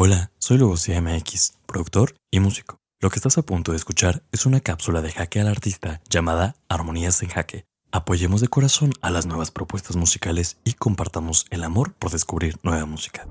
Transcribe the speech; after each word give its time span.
Hola, 0.00 0.30
soy 0.38 0.58
Logosía 0.58 1.02
MX, 1.02 1.54
productor 1.66 2.14
y 2.30 2.38
músico. 2.38 2.78
Lo 3.00 3.10
que 3.10 3.16
estás 3.16 3.36
a 3.36 3.42
punto 3.42 3.72
de 3.72 3.78
escuchar 3.78 4.22
es 4.30 4.46
una 4.46 4.60
cápsula 4.60 5.02
de 5.02 5.10
jaque 5.10 5.40
al 5.40 5.48
artista 5.48 6.00
llamada 6.08 6.54
Armonías 6.68 7.20
en 7.24 7.30
Jaque. 7.30 7.64
Apoyemos 7.90 8.40
de 8.40 8.46
corazón 8.46 8.92
a 9.00 9.10
las 9.10 9.26
nuevas 9.26 9.50
propuestas 9.50 9.96
musicales 9.96 10.58
y 10.62 10.74
compartamos 10.74 11.46
el 11.50 11.64
amor 11.64 11.94
por 11.94 12.12
descubrir 12.12 12.58
nueva 12.62 12.86
música. 12.86 13.26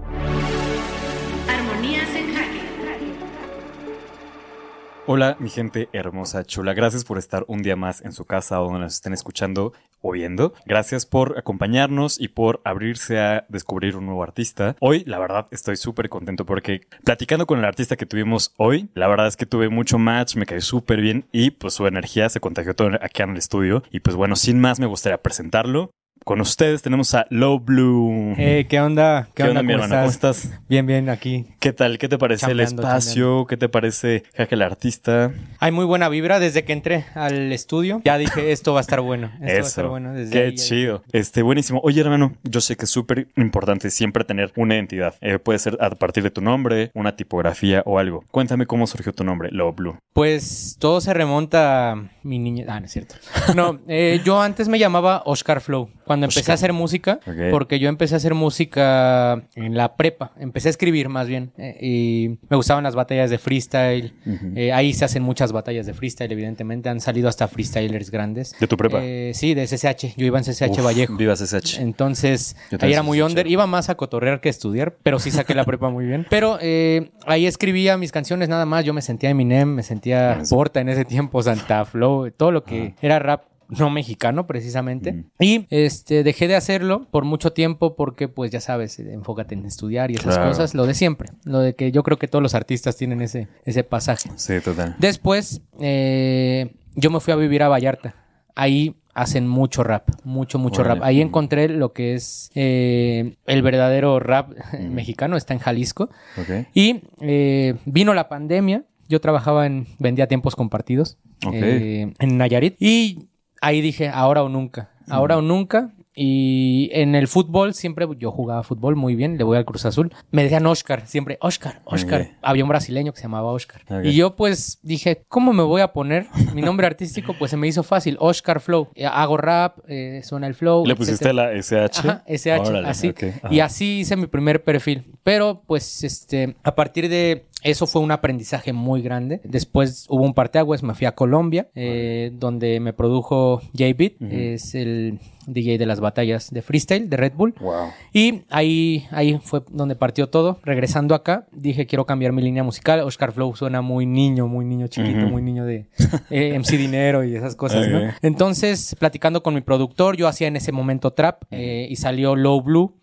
Hola, 5.09 5.37
mi 5.39 5.49
gente 5.49 5.87
hermosa, 5.93 6.43
chula. 6.43 6.73
Gracias 6.73 7.05
por 7.05 7.17
estar 7.17 7.45
un 7.47 7.61
día 7.61 7.77
más 7.77 8.01
en 8.01 8.11
su 8.11 8.25
casa 8.25 8.59
o 8.59 8.65
donde 8.65 8.81
nos 8.81 8.95
estén 8.95 9.13
escuchando 9.13 9.71
o 10.01 10.11
viendo. 10.11 10.53
Gracias 10.65 11.05
por 11.05 11.37
acompañarnos 11.37 12.19
y 12.19 12.27
por 12.27 12.59
abrirse 12.65 13.17
a 13.17 13.45
descubrir 13.47 13.95
un 13.95 14.05
nuevo 14.05 14.21
artista. 14.21 14.75
Hoy, 14.81 15.05
la 15.05 15.17
verdad, 15.17 15.47
estoy 15.51 15.77
súper 15.77 16.09
contento 16.09 16.45
porque 16.45 16.81
platicando 17.05 17.47
con 17.47 17.57
el 17.57 17.63
artista 17.63 17.95
que 17.95 18.05
tuvimos 18.05 18.53
hoy, 18.57 18.89
la 18.95 19.07
verdad 19.07 19.27
es 19.27 19.37
que 19.37 19.45
tuve 19.45 19.69
mucho 19.69 19.97
match, 19.97 20.35
me 20.35 20.45
caí 20.45 20.59
súper 20.59 20.99
bien 20.99 21.23
y 21.31 21.51
pues 21.51 21.75
su 21.75 21.87
energía 21.87 22.27
se 22.27 22.41
contagió 22.41 22.75
todo 22.75 22.89
aquí 23.01 23.21
en 23.21 23.29
el 23.29 23.37
estudio. 23.37 23.83
Y 23.89 24.01
pues 24.01 24.17
bueno, 24.17 24.35
sin 24.35 24.59
más, 24.59 24.77
me 24.77 24.87
gustaría 24.87 25.21
presentarlo. 25.21 25.89
Con 26.27 26.41
ustedes 26.41 26.81
tenemos 26.81 27.15
a 27.15 27.25
Low 27.29 27.57
Blue. 27.57 28.35
Eh, 28.37 28.65
¿qué 28.67 28.81
onda? 28.81 29.29
¿Qué, 29.33 29.43
onda, 29.43 29.63
mi 29.63 29.71
hermano? 29.71 29.95
¿Cómo 29.95 30.09
estás? 30.09 30.51
Bien, 30.67 30.85
bien, 30.85 31.07
aquí. 31.07 31.45
¿Qué 31.61 31.71
tal? 31.71 31.97
¿Qué 31.97 32.09
te 32.09 32.17
parece 32.17 32.47
el 32.47 32.57
Chambeando, 32.57 32.81
espacio? 32.81 33.45
¿Qué 33.47 33.55
te 33.55 33.69
parece 33.69 34.23
Jaque 34.35 34.55
el 34.55 34.61
artista? 34.61 35.31
Hay 35.59 35.71
muy 35.71 35.85
buena 35.85 36.09
vibra 36.09 36.41
desde 36.41 36.65
que 36.65 36.73
entré 36.73 37.05
al 37.15 37.53
estudio. 37.53 38.01
Ya 38.03 38.17
dije, 38.17 38.51
esto 38.51 38.73
va 38.73 38.79
a 38.79 38.81
estar 38.81 38.99
bueno. 38.99 39.31
Esto 39.35 39.45
va 39.45 39.47
a 39.47 39.59
estar 39.59 39.85
Eso. 39.85 39.89
bueno. 39.89 40.13
Desde 40.13 40.31
Qué 40.33 40.39
ahí 40.39 40.55
chido. 40.55 41.01
Este, 41.13 41.43
buenísimo. 41.43 41.79
Oye, 41.81 42.01
hermano, 42.01 42.35
yo 42.43 42.59
sé 42.59 42.75
que 42.75 42.83
es 42.83 42.91
súper 42.91 43.29
importante 43.37 43.89
siempre 43.89 44.25
tener 44.25 44.51
una 44.57 44.75
identidad. 44.75 45.15
Eh, 45.21 45.39
puede 45.39 45.59
ser 45.59 45.77
a 45.79 45.91
partir 45.91 46.23
de 46.23 46.31
tu 46.31 46.41
nombre, 46.41 46.91
una 46.93 47.15
tipografía 47.15 47.83
o 47.85 47.99
algo. 47.99 48.25
Cuéntame 48.31 48.65
cómo 48.65 48.85
surgió 48.85 49.13
tu 49.13 49.23
nombre, 49.23 49.49
Low 49.53 49.71
Blue. 49.71 49.97
Pues 50.11 50.75
todo 50.77 50.99
se 50.99 51.13
remonta 51.13 51.91
a 51.93 51.95
mi 52.23 52.37
niña. 52.37 52.65
Ah, 52.67 52.81
no 52.81 52.87
es 52.87 52.91
cierto. 52.91 53.15
No, 53.55 53.79
eh, 53.87 54.19
yo 54.25 54.41
antes 54.41 54.67
me 54.67 54.77
llamaba 54.77 55.21
Oscar 55.25 55.61
Flow. 55.61 55.89
Cuando 56.03 56.16
empecé 56.25 56.39
Oscar. 56.41 56.53
a 56.53 56.55
hacer 56.55 56.73
música, 56.73 57.19
porque 57.51 57.79
yo 57.79 57.89
empecé 57.89 58.15
a 58.15 58.17
hacer 58.17 58.33
música 58.33 59.43
en 59.55 59.75
la 59.77 59.95
prepa. 59.95 60.31
Empecé 60.39 60.69
a 60.69 60.71
escribir 60.71 61.09
más 61.09 61.27
bien. 61.27 61.51
eh, 61.57 61.77
y 61.81 62.37
me 62.49 62.57
gustaban 62.57 62.83
las 62.83 62.95
batallas 62.95 63.29
de 63.29 63.37
freestyle. 63.37 64.13
Eh, 64.55 64.71
ahí 64.73 64.93
se 64.93 65.05
hacen 65.05 65.23
muchas 65.23 65.51
batallas 65.51 65.85
de 65.85 65.93
freestyle, 65.93 66.31
evidentemente. 66.31 66.89
Han 66.89 66.99
salido 66.99 67.29
hasta 67.29 67.47
freestylers 67.47 68.11
grandes. 68.11 68.55
¿De 68.59 68.67
tu 68.67 68.77
prepa? 68.77 68.99
Eh, 69.01 69.31
sí, 69.33 69.53
de 69.53 69.65
SSH. 69.67 70.13
Yo 70.17 70.25
iba 70.25 70.37
en 70.37 70.43
SSH 70.43 70.69
Uf, 70.71 70.85
Vallejo. 70.85 71.15
Viva 71.17 71.33
CSH. 71.35 71.79
Entonces, 71.81 72.55
ahí 72.81 72.91
era 72.93 73.03
muy 73.03 73.21
under. 73.21 73.47
Iba 73.47 73.67
más 73.67 73.89
a 73.89 73.95
cotorrear 73.95 74.41
que 74.41 74.49
a 74.49 74.51
estudiar, 74.51 74.95
pero 75.03 75.19
sí 75.19 75.31
saqué 75.31 75.53
la 75.55 75.63
prepa 75.65 75.89
muy 75.89 76.05
bien. 76.05 76.25
Pero 76.29 76.57
eh, 76.61 77.11
ahí 77.25 77.45
escribía 77.45 77.97
mis 77.97 78.11
canciones 78.11 78.49
nada 78.49 78.65
más. 78.65 78.85
Yo 78.85 78.93
me 78.93 79.01
sentía 79.01 79.29
Eminem, 79.29 79.69
me 79.75 79.83
sentía. 79.83 80.41
Porta 80.49 80.79
en 80.81 80.89
ese 80.89 81.05
tiempo, 81.05 81.41
Santa 81.43 81.85
Flow, 81.85 82.31
todo 82.31 82.51
lo 82.51 82.63
que 82.63 82.95
era 83.01 83.19
rap 83.19 83.43
no 83.69 83.89
mexicano 83.89 84.47
precisamente. 84.47 85.25
Y 85.39 85.65
este 85.69 86.23
dejé 86.23 86.47
de 86.47 86.55
hacerlo 86.55 87.07
por 87.11 87.25
mucho 87.25 87.51
tiempo 87.53 87.95
porque 87.95 88.27
pues 88.27 88.51
ya 88.51 88.61
sabes, 88.61 88.99
eh, 88.99 89.11
enfócate 89.13 89.55
en 89.55 89.65
estudiar 89.65 90.11
y 90.11 90.15
esas 90.15 90.35
Claro. 90.35 90.49
cosas, 90.51 90.73
lo 90.73 90.85
de 90.85 90.93
siempre, 90.93 91.29
lo 91.43 91.59
de 91.59 91.75
que 91.75 91.91
yo 91.91 92.03
creo 92.03 92.17
que 92.17 92.27
todos 92.27 92.41
los 92.43 92.55
artistas 92.55 92.95
tienen 92.97 93.21
ese 93.21 93.47
ese 93.65 93.83
pasaje. 93.83 94.29
Sí, 94.35 94.59
total. 94.63 94.95
Después, 94.99 95.61
eh, 95.81 96.75
yo 96.95 97.09
me 97.11 97.19
fui 97.19 97.33
a 97.33 97.35
vivir 97.35 97.63
a 97.63 97.67
Vallarta. 97.69 98.15
Ahí 98.55 98.95
hacen 99.13 99.47
mucho 99.47 99.83
rap, 99.83 100.09
mucho, 100.23 100.59
mucho 100.59 100.83
rap. 100.83 100.99
Ahí 101.01 101.21
encontré 101.21 101.69
lo 101.69 101.91
que 101.91 102.13
es 102.13 102.51
eh, 102.55 103.35
el 103.47 103.61
verdadero 103.63 104.19
rap 104.19 104.51
mexicano, 104.79 105.37
está 105.37 105.53
en 105.53 105.59
Jalisco. 105.59 106.09
Ok. 106.37 106.67
Y 106.73 107.01
eh, 107.21 107.75
vino 107.85 108.13
la 108.13 108.29
pandemia. 108.29 108.85
Yo 109.09 109.21
trabajaba 109.21 109.65
en, 109.65 109.87
vendía 109.99 110.27
tiempos 110.27 110.55
compartidos 110.55 111.17
Ok. 111.45 111.53
eh, 111.53 112.13
en 112.19 112.37
Nayarit. 112.37 112.75
Y 112.79 113.29
ahí 113.61 113.81
dije, 113.81 114.09
ahora 114.09 114.43
o 114.43 114.49
nunca, 114.49 114.89
ahora 115.09 115.37
o 115.37 115.41
nunca. 115.41 115.91
Y 116.19 116.89
en 116.93 117.13
el 117.13 117.27
fútbol 117.27 117.75
siempre 117.75 118.07
yo 118.17 118.31
jugaba 118.31 118.63
fútbol 118.63 118.95
muy 118.95 119.13
bien, 119.13 119.37
le 119.37 119.43
voy 119.43 119.55
al 119.55 119.65
Cruz 119.65 119.85
Azul. 119.85 120.11
Me 120.31 120.41
decían 120.41 120.65
Oscar, 120.65 121.05
siempre 121.05 121.37
Oscar, 121.41 121.83
Oscar. 121.85 122.31
Había 122.41 122.63
un 122.63 122.69
brasileño 122.69 123.11
que 123.11 123.17
se 123.17 123.23
llamaba 123.25 123.51
Oscar. 123.51 123.83
Y 124.03 124.15
yo 124.15 124.35
pues 124.35 124.79
dije, 124.81 125.25
¿cómo 125.27 125.53
me 125.53 125.61
voy 125.61 125.81
a 125.81 125.93
poner 125.93 126.25
mi 126.55 126.63
nombre 126.63 126.87
artístico? 126.87 127.35
Pues 127.37 127.51
se 127.51 127.57
me 127.57 127.67
hizo 127.67 127.83
fácil, 127.83 128.17
Oscar 128.19 128.61
Flow. 128.61 128.87
Eh, 128.95 129.05
Hago 129.05 129.37
rap, 129.37 129.77
eh, 129.87 130.21
suena 130.23 130.47
el 130.47 130.55
flow. 130.55 130.87
¿Le 130.87 130.95
pusiste 130.95 131.31
la 131.33 131.51
SH? 131.53 131.99
Ajá, 131.99 132.23
SH, 132.25 132.67
Órale, 132.67 132.87
así. 132.87 133.09
ok, 133.09 133.23
ajá. 133.43 133.53
Y 133.53 133.59
así 133.59 133.99
hice 133.99 134.15
mi 134.15 134.25
primer 134.25 134.63
perfil. 134.63 135.13
Pero, 135.21 135.61
pues, 135.67 136.03
este, 136.03 136.55
a 136.63 136.73
partir 136.73 137.09
de 137.09 137.45
eso 137.63 137.87
fue 137.87 138.01
un 138.01 138.11
aprendizaje 138.11 138.71
muy 138.73 139.01
grande. 139.01 139.41
Después 139.43 140.05
hubo 140.09 140.23
un 140.23 140.33
parteaguas, 140.33 140.83
me 140.83 140.93
fui 140.93 141.07
a 141.07 141.13
Colombia, 141.13 141.69
eh, 141.75 142.31
donde 142.33 142.79
me 142.79 142.93
produjo 142.93 143.61
J-Beat, 143.77 144.21
es 144.31 144.75
el 144.75 145.19
DJ 145.47 145.77
de 145.77 145.85
las 145.85 145.99
batallas 145.99 146.51
de 146.51 146.61
freestyle 146.61 147.09
de 147.09 147.17
Red 147.17 147.33
Bull. 147.33 147.55
Wow. 147.59 147.87
Y 148.13 148.43
ahí, 148.49 149.07
ahí 149.11 149.39
fue 149.41 149.63
donde 149.69 149.95
partió 149.95 150.29
todo. 150.29 150.59
Regresando 150.63 151.15
acá, 151.15 151.47
dije 151.51 151.87
quiero 151.87 152.05
cambiar 152.05 152.31
mi 152.31 152.41
línea 152.41 152.63
musical. 152.63 152.99
Oscar 152.99 153.31
Flow 153.31 153.55
suena 153.55 153.81
muy 153.81 154.05
niño, 154.05 154.47
muy 154.47 154.65
niño 154.65 154.87
chiquito, 154.87 155.25
muy 155.25 155.41
niño 155.41 155.65
de 155.65 155.87
eh, 156.29 156.53
MC 156.59 156.77
Dinero 156.77 157.23
y 157.23 157.35
esas 157.35 157.55
cosas. 157.55 157.87
Entonces, 158.21 158.95
platicando 158.99 159.41
con 159.41 159.55
mi 159.55 159.61
productor, 159.61 160.15
yo 160.15 160.27
hacía 160.27 160.47
en 160.47 160.57
ese 160.57 160.71
momento 160.71 161.11
trap 161.13 161.43
eh, 161.51 161.87
y 161.89 161.95
salió 161.95 162.35
Low 162.35 162.61
Blue. 162.61 162.93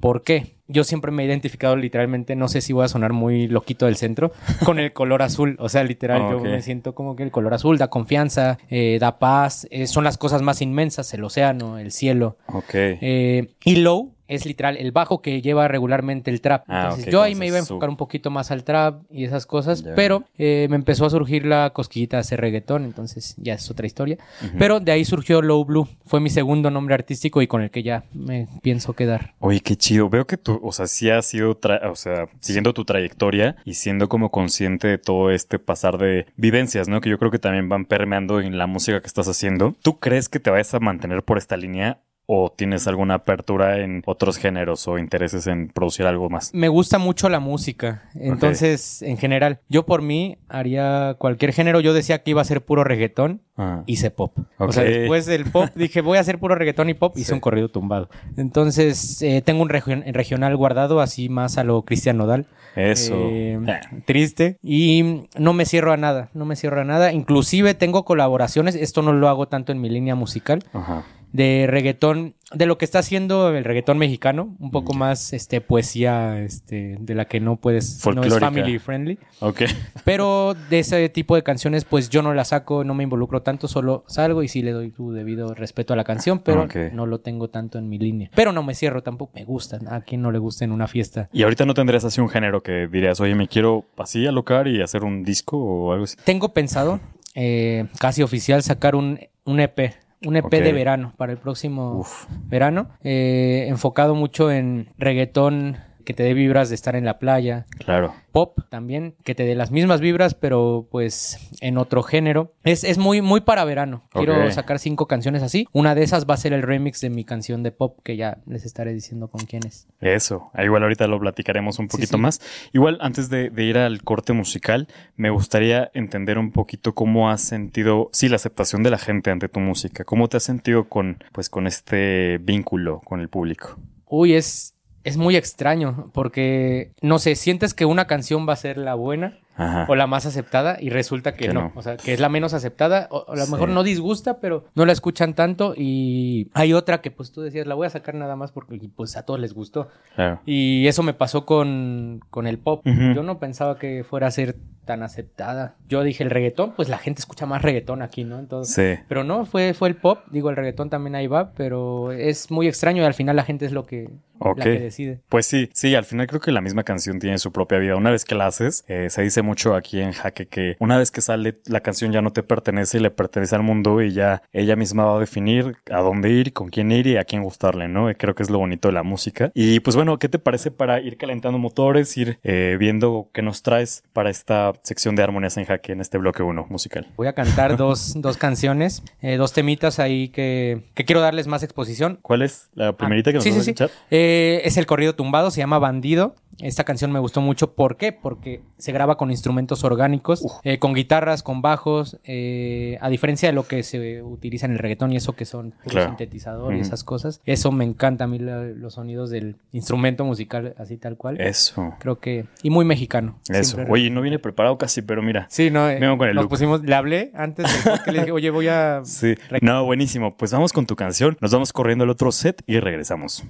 ¿Por 0.00 0.22
qué? 0.22 0.59
Yo 0.70 0.84
siempre 0.84 1.10
me 1.10 1.22
he 1.22 1.26
identificado 1.26 1.76
literalmente, 1.76 2.36
no 2.36 2.48
sé 2.48 2.60
si 2.60 2.72
voy 2.72 2.84
a 2.84 2.88
sonar 2.88 3.12
muy 3.12 3.48
loquito 3.48 3.86
del 3.86 3.96
centro, 3.96 4.32
con 4.64 4.78
el 4.78 4.92
color 4.92 5.22
azul. 5.22 5.56
O 5.58 5.68
sea, 5.68 5.84
literal, 5.84 6.30
yo 6.30 6.40
me 6.40 6.62
siento 6.62 6.94
como 6.94 7.16
que 7.16 7.22
el 7.22 7.30
color 7.30 7.54
azul 7.54 7.78
da 7.78 7.88
confianza, 7.88 8.58
eh, 8.68 8.98
da 9.00 9.18
paz, 9.18 9.66
eh, 9.70 9.86
son 9.86 10.04
las 10.04 10.18
cosas 10.18 10.42
más 10.42 10.62
inmensas, 10.62 11.12
el 11.14 11.24
océano, 11.24 11.78
el 11.78 11.92
cielo. 11.92 12.36
Ok. 12.46 12.74
Eh, 12.74 13.50
y 13.64 13.76
low 13.76 14.12
es 14.30 14.46
literal 14.46 14.76
el 14.76 14.92
bajo 14.92 15.20
que 15.22 15.42
lleva 15.42 15.66
regularmente 15.66 16.30
el 16.30 16.40
trap. 16.40 16.62
Ah, 16.68 16.84
Entonces, 16.84 17.12
yo 17.12 17.20
ahí 17.20 17.34
me 17.34 17.48
iba 17.48 17.56
a 17.56 17.60
enfocar 17.60 17.90
un 17.90 17.96
poquito 17.96 18.30
más 18.30 18.52
al 18.52 18.62
trap 18.62 19.02
y 19.10 19.24
esas 19.24 19.44
cosas, 19.44 19.82
pero 19.96 20.22
eh, 20.38 20.68
me 20.70 20.76
empezó 20.76 21.04
a 21.04 21.10
surgir 21.10 21.44
la 21.44 21.70
cosquillita 21.70 22.16
de 22.16 22.20
hacer 22.20 22.40
reggaetón, 22.40 22.84
entonces 22.84 23.34
ya 23.38 23.54
es 23.54 23.68
otra 23.72 23.86
historia. 23.86 24.18
Pero 24.56 24.78
de 24.78 24.92
ahí 24.92 25.04
surgió 25.04 25.42
Low 25.42 25.64
Blue, 25.64 25.88
fue 26.06 26.20
mi 26.20 26.30
segundo 26.30 26.70
nombre 26.70 26.94
artístico 26.94 27.42
y 27.42 27.48
con 27.48 27.60
el 27.62 27.72
que 27.72 27.82
ya 27.82 28.04
me 28.14 28.46
pienso 28.62 28.92
quedar. 28.92 29.34
Oye, 29.40 29.58
qué 29.60 29.74
chido. 29.74 30.08
Veo 30.08 30.24
que 30.24 30.36
tú, 30.36 30.59
o 30.62 30.72
sea, 30.72 30.86
sí 30.86 31.10
has 31.10 31.26
sido, 31.26 31.58
o 31.90 31.96
sea, 31.96 32.28
siguiendo 32.40 32.74
tu 32.74 32.84
trayectoria 32.84 33.56
y 33.64 33.74
siendo 33.74 34.08
como 34.08 34.30
consciente 34.30 34.88
de 34.88 34.98
todo 34.98 35.30
este 35.30 35.58
pasar 35.58 35.98
de 35.98 36.26
vivencias, 36.36 36.88
¿no? 36.88 37.00
Que 37.00 37.10
yo 37.10 37.18
creo 37.18 37.30
que 37.30 37.38
también 37.38 37.68
van 37.68 37.84
permeando 37.84 38.40
en 38.40 38.58
la 38.58 38.66
música 38.66 39.00
que 39.00 39.06
estás 39.06 39.28
haciendo. 39.28 39.74
¿Tú 39.82 39.98
crees 39.98 40.28
que 40.28 40.40
te 40.40 40.50
vayas 40.50 40.74
a 40.74 40.80
mantener 40.80 41.22
por 41.22 41.38
esta 41.38 41.56
línea 41.56 42.00
o 42.32 42.52
tienes 42.56 42.86
alguna 42.86 43.14
apertura 43.14 43.78
en 43.80 44.02
otros 44.06 44.36
géneros 44.36 44.86
o 44.86 44.98
intereses 44.98 45.46
en 45.48 45.68
producir 45.68 46.06
algo 46.06 46.30
más? 46.30 46.54
Me 46.54 46.68
gusta 46.68 46.98
mucho 46.98 47.28
la 47.28 47.40
música, 47.40 48.04
entonces 48.14 49.02
en 49.02 49.16
general, 49.16 49.58
yo 49.68 49.84
por 49.84 50.00
mí 50.02 50.38
haría 50.48 51.16
cualquier 51.18 51.52
género, 51.52 51.80
yo 51.80 51.92
decía 51.92 52.22
que 52.22 52.30
iba 52.30 52.40
a 52.40 52.44
ser 52.44 52.64
puro 52.64 52.84
reggaetón, 52.84 53.42
Ah. 53.56 53.82
hice 53.86 54.10
pop. 54.10 54.38
O 54.58 54.72
sea, 54.72 54.84
después 54.84 55.26
del 55.26 55.44
pop 55.50 55.68
dije, 55.74 56.00
voy 56.00 56.16
a 56.16 56.20
hacer 56.22 56.38
puro 56.38 56.54
reggaetón 56.54 56.88
y 56.88 56.94
pop, 56.94 57.12
hice 57.16 57.26
Sí. 57.26 57.32
un 57.34 57.40
corrido 57.40 57.68
tumbado. 57.68 58.08
Entonces, 58.36 59.20
eh, 59.22 59.42
tengo 59.44 59.62
un 59.62 59.68
region- 59.68 60.02
regional 60.12 60.56
guardado, 60.56 61.00
así 61.00 61.28
más 61.28 61.58
a 61.58 61.64
lo 61.64 61.82
Cristian 61.82 62.16
Nodal. 62.16 62.46
Eso. 62.74 63.14
Eh, 63.16 63.58
Ah. 63.68 63.80
triste. 64.06 64.56
Y 64.62 65.24
no 65.38 65.52
me 65.52 65.66
cierro 65.66 65.92
a 65.92 65.96
nada, 65.96 66.30
no 66.32 66.44
me 66.46 66.56
cierro 66.56 66.80
a 66.80 66.84
nada. 66.84 67.12
Inclusive 67.12 67.74
tengo 67.74 68.04
colaboraciones, 68.04 68.74
esto 68.76 69.02
no 69.02 69.12
lo 69.12 69.28
hago 69.28 69.46
tanto 69.48 69.72
en 69.72 69.80
mi 69.80 69.90
línea 69.90 70.14
musical, 70.14 70.64
Ajá. 70.72 71.04
De 71.32 71.66
reggaetón, 71.68 72.34
de 72.52 72.66
lo 72.66 72.76
que 72.78 72.84
está 72.84 72.98
haciendo 72.98 73.54
el 73.54 73.62
reggaetón 73.64 73.98
mexicano, 73.98 74.56
un 74.58 74.70
poco 74.70 74.94
más 74.94 75.32
este 75.32 75.60
poesía 75.60 76.40
este 76.42 76.96
de 76.98 77.14
la 77.14 77.26
que 77.26 77.38
no 77.38 77.56
puedes 77.56 78.04
no 78.06 78.22
es 78.24 78.38
family 78.38 78.78
friendly, 78.78 79.18
Ok. 79.38 79.62
pero 80.04 80.54
de 80.68 80.80
ese 80.80 81.08
tipo 81.08 81.36
de 81.36 81.42
canciones 81.42 81.84
pues 81.84 82.10
yo 82.10 82.22
no 82.22 82.34
la 82.34 82.44
saco, 82.44 82.82
no 82.82 82.94
me 82.94 83.04
involucro 83.04 83.42
tanto, 83.42 83.68
solo 83.68 84.04
salgo 84.08 84.42
y 84.42 84.48
sí 84.48 84.62
le 84.62 84.72
doy 84.72 84.90
tu 84.90 85.12
debido 85.12 85.54
respeto 85.54 85.92
a 85.92 85.96
la 85.96 86.04
canción, 86.04 86.40
pero 86.40 86.64
Ok. 86.64 86.76
no 86.92 87.06
lo 87.06 87.20
tengo 87.20 87.48
tanto 87.48 87.78
en 87.78 87.88
mi 87.88 87.98
línea. 87.98 88.30
Pero 88.34 88.52
no 88.52 88.62
me 88.62 88.74
cierro 88.74 89.02
tampoco, 89.02 89.32
me 89.34 89.44
gustan, 89.44 89.86
a 89.86 90.00
quien 90.00 90.22
no 90.22 90.32
le 90.32 90.38
gusta 90.38 90.64
en 90.64 90.72
una 90.72 90.88
fiesta. 90.88 91.28
Y 91.32 91.44
ahorita 91.44 91.64
no 91.66 91.74
tendrías 91.74 92.04
así 92.04 92.20
un 92.20 92.28
género 92.28 92.62
que 92.62 92.88
dirías, 92.88 93.20
oye, 93.20 93.34
me 93.34 93.46
quiero 93.46 93.84
así 93.96 94.26
alocar 94.26 94.66
y 94.66 94.82
hacer 94.82 95.04
un 95.04 95.22
disco 95.22 95.56
o 95.56 95.92
algo 95.92 96.04
así. 96.04 96.16
Tengo 96.24 96.52
pensado 96.52 96.98
eh, 97.36 97.86
casi 98.00 98.22
oficial 98.22 98.62
sacar 98.62 98.96
un, 98.96 99.20
un 99.44 99.60
EP. 99.60 99.94
Un 100.22 100.36
EP 100.36 100.50
de 100.50 100.72
verano 100.72 101.14
para 101.16 101.32
el 101.32 101.38
próximo 101.38 101.98
Uf. 101.98 102.26
verano, 102.46 102.90
eh, 103.02 103.66
enfocado 103.68 104.14
mucho 104.14 104.50
en 104.50 104.90
reggaetón 104.98 105.78
que 106.00 106.14
te 106.14 106.22
dé 106.22 106.34
vibras 106.34 106.68
de 106.68 106.74
estar 106.74 106.96
en 106.96 107.04
la 107.04 107.18
playa. 107.18 107.66
Claro. 107.78 108.14
Pop 108.32 108.58
también, 108.68 109.14
que 109.24 109.34
te 109.34 109.44
dé 109.44 109.54
las 109.54 109.70
mismas 109.70 110.00
vibras, 110.00 110.34
pero 110.34 110.86
pues 110.90 111.38
en 111.60 111.78
otro 111.78 112.02
género. 112.02 112.54
Es, 112.62 112.84
es 112.84 112.96
muy, 112.98 113.22
muy 113.22 113.40
para 113.40 113.64
verano. 113.64 114.04
Quiero 114.12 114.50
sacar 114.52 114.78
cinco 114.78 115.06
canciones 115.06 115.42
así. 115.42 115.66
Una 115.72 115.94
de 115.94 116.02
esas 116.04 116.26
va 116.28 116.34
a 116.34 116.36
ser 116.36 116.52
el 116.52 116.62
remix 116.62 117.00
de 117.00 117.10
mi 117.10 117.24
canción 117.24 117.62
de 117.62 117.72
pop, 117.72 117.98
que 118.04 118.16
ya 118.16 118.38
les 118.46 118.64
estaré 118.64 118.92
diciendo 118.92 119.28
con 119.28 119.44
quién 119.46 119.62
es. 119.66 119.88
Eso, 120.00 120.50
Ah, 120.54 120.64
igual 120.64 120.82
ahorita 120.82 121.06
lo 121.08 121.18
platicaremos 121.18 121.78
un 121.78 121.86
Sí, 121.90 121.96
poquito 121.96 122.16
sí. 122.16 122.22
más. 122.22 122.40
Igual 122.72 122.98
antes 123.00 123.28
de, 123.30 123.50
de 123.50 123.64
ir 123.64 123.78
al 123.78 124.02
corte 124.02 124.32
musical, 124.32 124.86
me 125.16 125.30
gustaría 125.30 125.90
entender 125.94 126.38
un 126.38 126.52
poquito 126.52 126.94
cómo 126.94 127.30
has 127.30 127.40
sentido, 127.40 128.10
sí, 128.12 128.28
la 128.28 128.36
aceptación 128.36 128.82
de 128.82 128.90
la 128.90 128.98
gente 128.98 129.30
ante 129.30 129.48
tu 129.48 129.58
música. 129.60 130.04
¿Cómo 130.04 130.28
te 130.28 130.36
has 130.36 130.42
sentido 130.44 130.88
con, 130.88 131.22
pues, 131.32 131.50
con 131.50 131.66
este 131.66 132.38
vínculo 132.38 133.00
con 133.04 133.20
el 133.20 133.28
público? 133.28 133.76
Uy, 134.06 134.34
es, 134.34 134.74
es 135.04 135.16
muy 135.16 135.36
extraño, 135.36 136.10
porque 136.12 136.92
no 137.02 137.18
sé, 137.18 137.34
sientes 137.36 137.74
que 137.74 137.84
una 137.84 138.06
canción 138.06 138.48
va 138.48 138.52
a 138.52 138.56
ser 138.56 138.76
la 138.78 138.94
buena 138.94 139.38
Ajá. 139.56 139.86
o 139.88 139.94
la 139.94 140.06
más 140.06 140.26
aceptada 140.26 140.76
y 140.80 140.90
resulta 140.90 141.34
que, 141.34 141.46
Que 141.48 141.52
no. 141.54 141.62
no. 141.62 141.72
O 141.74 141.82
sea, 141.82 141.96
que 141.96 142.12
es 142.14 142.20
la 142.20 142.28
menos 142.28 142.54
aceptada 142.54 143.08
o, 143.10 143.24
a 143.30 143.36
lo 143.36 143.44
Sí. 143.46 143.52
mejor 143.52 143.68
no 143.70 143.82
disgusta, 143.82 144.40
pero 144.40 144.64
no 144.74 144.84
la 144.86 144.92
escuchan 144.92 145.34
tanto 145.34 145.74
y 145.76 146.50
hay 146.54 146.72
otra 146.72 147.00
que 147.00 147.10
pues 147.10 147.32
tú 147.32 147.40
decías, 147.42 147.66
la 147.66 147.74
voy 147.74 147.86
a 147.86 147.90
sacar 147.90 148.14
nada 148.14 148.36
más 148.36 148.52
porque 148.52 148.78
pues 148.94 149.16
a 149.16 149.24
todos 149.24 149.40
les 149.40 149.52
gustó. 149.54 149.88
Claro. 150.14 150.40
Y 150.46 150.86
eso 150.86 151.02
me 151.02 151.12
pasó 151.14 151.44
con, 151.46 152.20
con 152.30 152.46
el 152.46 152.58
pop. 152.58 152.82
Yo 152.86 153.22
no 153.22 153.38
pensaba 153.38 153.78
que 153.78 154.04
fuera 154.04 154.26
a 154.26 154.30
ser 154.30 154.56
tan 154.84 155.02
aceptada. 155.02 155.76
Yo 155.88 156.02
dije 156.02 156.24
el 156.24 156.30
reggaetón, 156.30 156.72
pues 156.74 156.88
la 156.88 156.98
gente 156.98 157.20
escucha 157.20 157.46
más 157.46 157.62
reggaetón 157.62 158.02
aquí, 158.02 158.24
¿no? 158.24 158.38
Entonces, 158.38 158.74
Sí. 158.98 159.02
pero 159.08 159.24
no, 159.24 159.44
fue, 159.44 159.74
fue 159.74 159.88
el 159.88 159.96
pop. 159.96 160.20
Digo, 160.30 160.50
el 160.50 160.56
reggaetón 160.56 160.90
también 160.90 161.14
ahí 161.14 161.26
va, 161.26 161.52
pero 161.52 162.12
es 162.12 162.50
muy 162.50 162.66
extraño 162.66 163.02
y 163.02 163.06
al 163.06 163.14
final 163.14 163.36
la 163.36 163.44
gente 163.44 163.66
es 163.66 163.72
lo 163.72 163.86
que, 163.86 164.08
la 164.40 164.54
que 164.64 164.80
decide. 164.80 165.20
Pues 165.28 165.46
sí, 165.46 165.68
sí, 165.74 165.94
al 165.94 166.04
final 166.04 166.26
creo 166.26 166.40
que 166.40 166.50
la 166.50 166.60
misma 166.60 166.82
canción 166.82 167.18
tiene 167.18 167.38
su 167.38 167.52
propia 167.52 167.78
vida. 167.78 167.94
Una 167.96 168.10
vez 168.10 168.24
que 168.24 168.34
la 168.34 168.46
haces, 168.46 168.84
eh, 168.88 169.10
se 169.10 169.22
dice 169.22 169.42
mucho 169.42 169.74
aquí 169.74 170.00
en 170.00 170.12
Jaque 170.12 170.46
que 170.46 170.76
una 170.80 170.96
vez 170.98 171.10
que 171.10 171.20
sale 171.20 171.58
la 171.66 171.80
canción 171.80 172.10
ya 172.10 172.22
no 172.22 172.32
te 172.32 172.42
pertenece 172.42 172.98
y 172.98 173.00
le 173.00 173.10
pertenece 173.10 173.54
al 173.54 173.62
mundo 173.62 174.00
y 174.02 174.12
ya 174.12 174.42
ella 174.52 174.76
misma 174.76 175.04
va 175.04 175.16
a 175.16 175.20
definir 175.20 175.76
a 175.90 176.00
dónde 176.00 176.30
ir, 176.30 176.52
con 176.52 176.68
quién 176.70 176.90
ir 176.90 177.06
y 177.06 177.16
a 177.16 177.24
quién 177.24 177.42
gustarle, 177.42 177.86
¿no? 177.88 178.10
Y 178.10 178.14
creo 178.14 178.34
que 178.34 178.42
es 178.42 178.50
lo 178.50 178.58
bonito 178.58 178.88
de 178.88 178.94
la 178.94 179.02
música. 179.02 179.52
Y 179.54 179.80
pues 179.80 179.94
bueno, 179.94 180.18
¿qué 180.18 180.28
te 180.28 180.38
parece 180.38 180.70
para 180.70 181.00
ir 181.00 181.16
calentando 181.16 181.58
motores, 181.58 182.16
ir 182.16 182.38
eh, 182.42 182.76
viendo 182.78 183.28
qué 183.32 183.42
nos 183.42 183.62
traes 183.62 184.02
para 184.12 184.30
esta 184.30 184.69
sección 184.82 185.16
de 185.16 185.22
armonías 185.22 185.56
en 185.56 185.64
Jaque 185.64 185.92
en 185.92 186.00
este 186.00 186.18
bloque 186.18 186.42
1 186.42 186.66
musical? 186.68 187.06
Voy 187.16 187.26
a 187.26 187.32
cantar 187.32 187.76
dos, 187.78 188.14
dos 188.16 188.36
canciones, 188.36 189.02
eh, 189.22 189.36
dos 189.36 189.52
temitas 189.52 189.98
ahí 189.98 190.28
que, 190.28 190.82
que 190.94 191.04
quiero 191.04 191.20
darles 191.20 191.46
más 191.46 191.62
exposición. 191.62 192.18
¿Cuál 192.22 192.42
es 192.42 192.68
la 192.74 192.96
primerita 192.96 193.30
que 193.32 193.36
nos 193.38 193.44
Ah, 193.46 193.48
sí, 193.48 193.50
vas 193.50 193.58
a 193.58 193.60
sí, 193.60 193.64
sí. 193.64 193.70
escuchar? 193.70 193.90
Eh, 194.10 194.62
es 194.64 194.76
el 194.76 194.86
corrido 194.86 195.14
tumbado, 195.14 195.50
se 195.50 195.58
llama 195.58 195.78
Bandido. 195.78 196.34
Esta 196.58 196.84
canción 196.84 197.10
me 197.10 197.18
gustó 197.20 197.40
mucho. 197.40 197.72
¿Por 197.72 197.96
qué? 197.96 198.12
Porque 198.12 198.60
se 198.76 198.92
graba 198.92 199.16
con 199.16 199.30
instrumentos 199.30 199.82
orgánicos, 199.82 200.44
eh, 200.62 200.78
con 200.78 200.92
guitarras, 200.92 201.42
con 201.42 201.62
bajos, 201.62 202.18
eh, 202.24 202.98
a 203.00 203.08
diferencia 203.08 203.48
de 203.48 203.54
lo 203.54 203.66
que 203.66 203.82
se 203.82 204.20
utiliza 204.22 204.66
en 204.66 204.72
el 204.72 204.78
reggaetón 204.78 205.10
y 205.12 205.16
eso 205.16 205.32
que 205.34 205.46
son 205.46 205.74
Claro. 205.86 206.08
sintetizador 206.08 206.74
y 206.74 206.80
esas 206.80 207.02
cosas. 207.02 207.40
Eso 207.46 207.72
me 207.72 207.84
encanta 207.84 208.24
a 208.24 208.26
mí, 208.26 208.38
la- 208.38 208.64
los 208.64 208.94
sonidos 208.94 209.30
del 209.30 209.56
instrumento 209.72 210.24
musical 210.26 210.74
así 210.76 210.98
tal 210.98 211.16
cual. 211.16 211.40
Eso. 211.40 211.94
Creo 211.98 212.18
que... 212.18 212.44
Y 212.62 212.68
muy 212.68 212.84
mexicano. 212.84 213.38
Eso. 213.48 213.76
Siempre- 213.76 213.92
Oye, 213.94 214.10
no 214.10 214.20
viene 214.20 214.38
preparado 214.38 214.76
casi, 214.76 215.00
pero 215.00 215.22
mira. 215.22 215.46
Sí, 215.48 215.70
no, 215.70 215.88
eh, 215.88 215.98
Vengo 215.98 216.18
con 216.18 216.28
el 216.28 216.34
nos 216.34 216.44
look. 216.44 216.50
pusimos, 216.50 216.82
le 216.82 216.94
hablé 216.94 217.30
antes 217.34 217.64
podcast, 217.84 218.06
le 218.08 218.18
dije, 218.18 218.32
oye, 218.32 218.50
voy 218.50 218.68
a... 218.68 219.00
Sí. 219.04 219.34
No, 219.62 219.84
buenísimo. 219.86 220.36
Pues 220.36 220.52
vamos 220.52 220.72
con 220.74 220.84
tu 220.86 220.94
canción. 220.96 221.38
Nos 221.40 221.52
vamos 221.52 221.72
corriendo 221.72 222.04
al 222.04 222.10
otro 222.10 222.32
set 222.32 222.62
y 222.66 222.80
regresamos. 222.80 223.44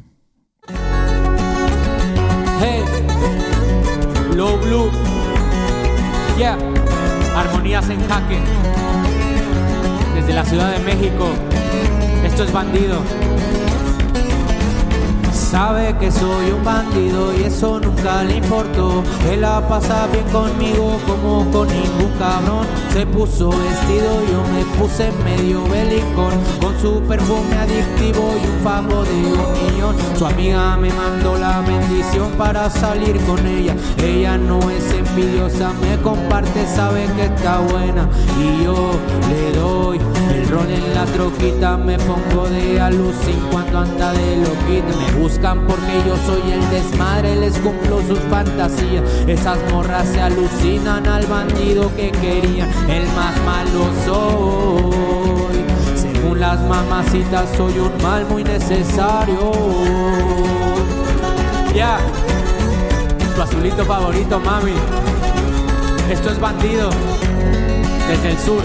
Blue. 4.59 4.91
Yeah, 6.37 6.59
armonías 7.37 7.89
en 7.91 8.01
jaque. 8.09 8.39
Desde 10.15 10.33
la 10.33 10.45
Ciudad 10.45 10.73
de 10.73 10.79
México. 10.81 11.29
Esto 12.25 12.45
es 12.45 12.53
bandido. 12.53 13.03
Sabe 15.51 15.97
que 15.99 16.13
soy 16.13 16.53
un 16.53 16.65
bandido 16.65 17.37
y 17.37 17.43
eso 17.43 17.81
nunca 17.81 18.23
le 18.23 18.37
importó. 18.37 19.03
Él 19.29 19.41
la 19.41 19.61
pasa 19.69 20.07
bien 20.13 20.25
conmigo 20.29 20.97
como 21.09 21.45
con 21.51 21.67
ningún 21.67 22.13
cabrón. 22.21 22.65
Se 22.93 23.05
puso 23.05 23.51
vestido, 23.51 24.23
yo 24.31 24.45
me 24.55 24.65
puse 24.79 25.11
medio 25.25 25.65
belicón. 25.65 26.35
Con 26.61 26.81
su 26.81 27.03
perfume 27.03 27.57
adictivo 27.57 28.33
y 28.41 28.47
un 28.47 28.61
fajo 28.63 29.03
de 29.03 29.11
un 29.11 29.73
millón. 29.75 29.97
Su 30.17 30.27
amiga 30.27 30.77
me 30.77 30.93
mandó 30.93 31.37
la 31.37 31.63
bendición 31.63 32.31
para 32.39 32.71
salir 32.71 33.19
con 33.23 33.45
ella. 33.45 33.75
Ella 34.01 34.39
no 34.39 34.61
es 34.71 34.85
envidiosa, 34.93 35.73
me 35.81 36.01
comparte, 36.01 36.65
sabe 36.69 37.07
que 37.17 37.25
está 37.25 37.59
buena. 37.59 38.09
Y 38.39 38.63
yo 38.63 38.93
le 39.29 39.59
doy 39.59 39.99
rol 40.51 40.71
en 40.71 40.95
la 40.95 41.05
troquita. 41.07 41.77
Me 41.77 41.97
pongo 41.99 42.49
de 42.49 42.81
alucin 42.81 43.41
cuando 43.51 43.79
anda 43.79 44.13
de 44.13 44.37
loquita. 44.37 44.97
Me 44.99 45.21
buscan 45.21 45.67
porque 45.67 46.03
yo 46.07 46.17
soy 46.27 46.53
el 46.53 46.71
desmadre, 46.71 47.37
les 47.37 47.57
cumplo 47.59 48.03
sus 48.03 48.19
fantasías. 48.31 49.05
Esas 49.27 49.59
morras 49.71 50.09
se 50.09 50.21
alucinan 50.21 51.07
al 51.07 51.27
bandido 51.27 51.95
que 51.95 52.11
querían. 52.11 52.69
El 52.89 53.07
más 53.13 53.37
malo 53.45 53.89
soy. 54.05 55.65
Según 55.95 56.41
las 56.41 56.61
mamacitas, 56.63 57.49
soy 57.57 57.79
un 57.79 58.03
mal 58.03 58.27
muy 58.27 58.45
necesario. 58.45 59.53
Ya, 61.75 61.99
tu 63.37 63.43
azulito 63.43 63.85
favorito, 63.85 64.41
mami. 64.41 64.75
Esto 66.11 66.31
es 66.31 66.41
bandido. 66.41 66.91
Desde 68.09 68.31
el 68.31 68.39
sur, 68.39 68.63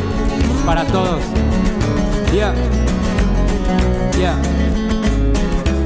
para 0.65 0.83
todos. 0.85 1.44
Ya, 2.35 2.53
ya. 4.19 4.35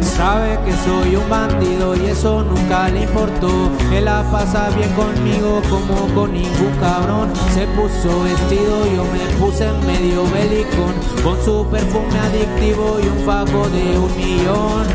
Sabe 0.02 0.58
que 0.66 0.72
soy 0.84 1.16
un 1.16 1.30
bandido 1.30 1.96
y 1.96 2.08
eso 2.08 2.44
nunca 2.44 2.90
le 2.90 3.04
importó. 3.04 3.70
Él 3.94 4.06
la 4.06 4.24
pasa 4.32 4.72
bien 4.72 4.90
conmigo 4.94 5.62
como 5.70 6.12
con 6.16 6.34
ningún 6.34 6.76
cabrón. 6.80 7.32
Se 7.54 7.68
puso 7.68 8.24
vestido, 8.24 8.84
yo 8.96 9.06
me 9.06 9.20
puse 9.38 9.72
medio 9.86 10.24
belicón. 10.32 10.96
Con 11.24 11.40
su 11.46 11.70
perfume 11.70 12.18
adictivo 12.18 13.00
y 13.00 13.08
un 13.08 13.26
fajo 13.28 13.70
de 13.70 14.00
un 14.00 14.18
millón. 14.18 14.88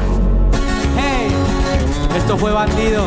¡Hey! 0.99 1.29
Esto 2.17 2.37
fue 2.37 2.51
bandido. 2.51 3.05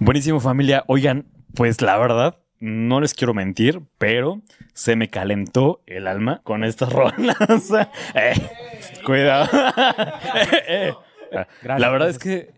Buenísimo, 0.00 0.38
familia. 0.38 0.84
Oigan, 0.86 1.26
pues 1.54 1.80
la 1.80 1.96
verdad, 1.96 2.36
no 2.60 3.00
les 3.00 3.14
quiero 3.14 3.34
mentir, 3.34 3.80
pero 3.98 4.40
se 4.72 4.96
me 4.96 5.08
calentó 5.08 5.80
el 5.86 6.06
alma 6.06 6.40
con 6.44 6.64
estas 6.64 6.92
rolas. 6.92 7.70
Eh, 8.14 8.34
cuidado. 9.04 9.48
Eh, 10.34 10.92
eh. 11.30 11.44
La 11.62 11.90
verdad 11.90 12.08
es 12.08 12.18
que 12.18 12.52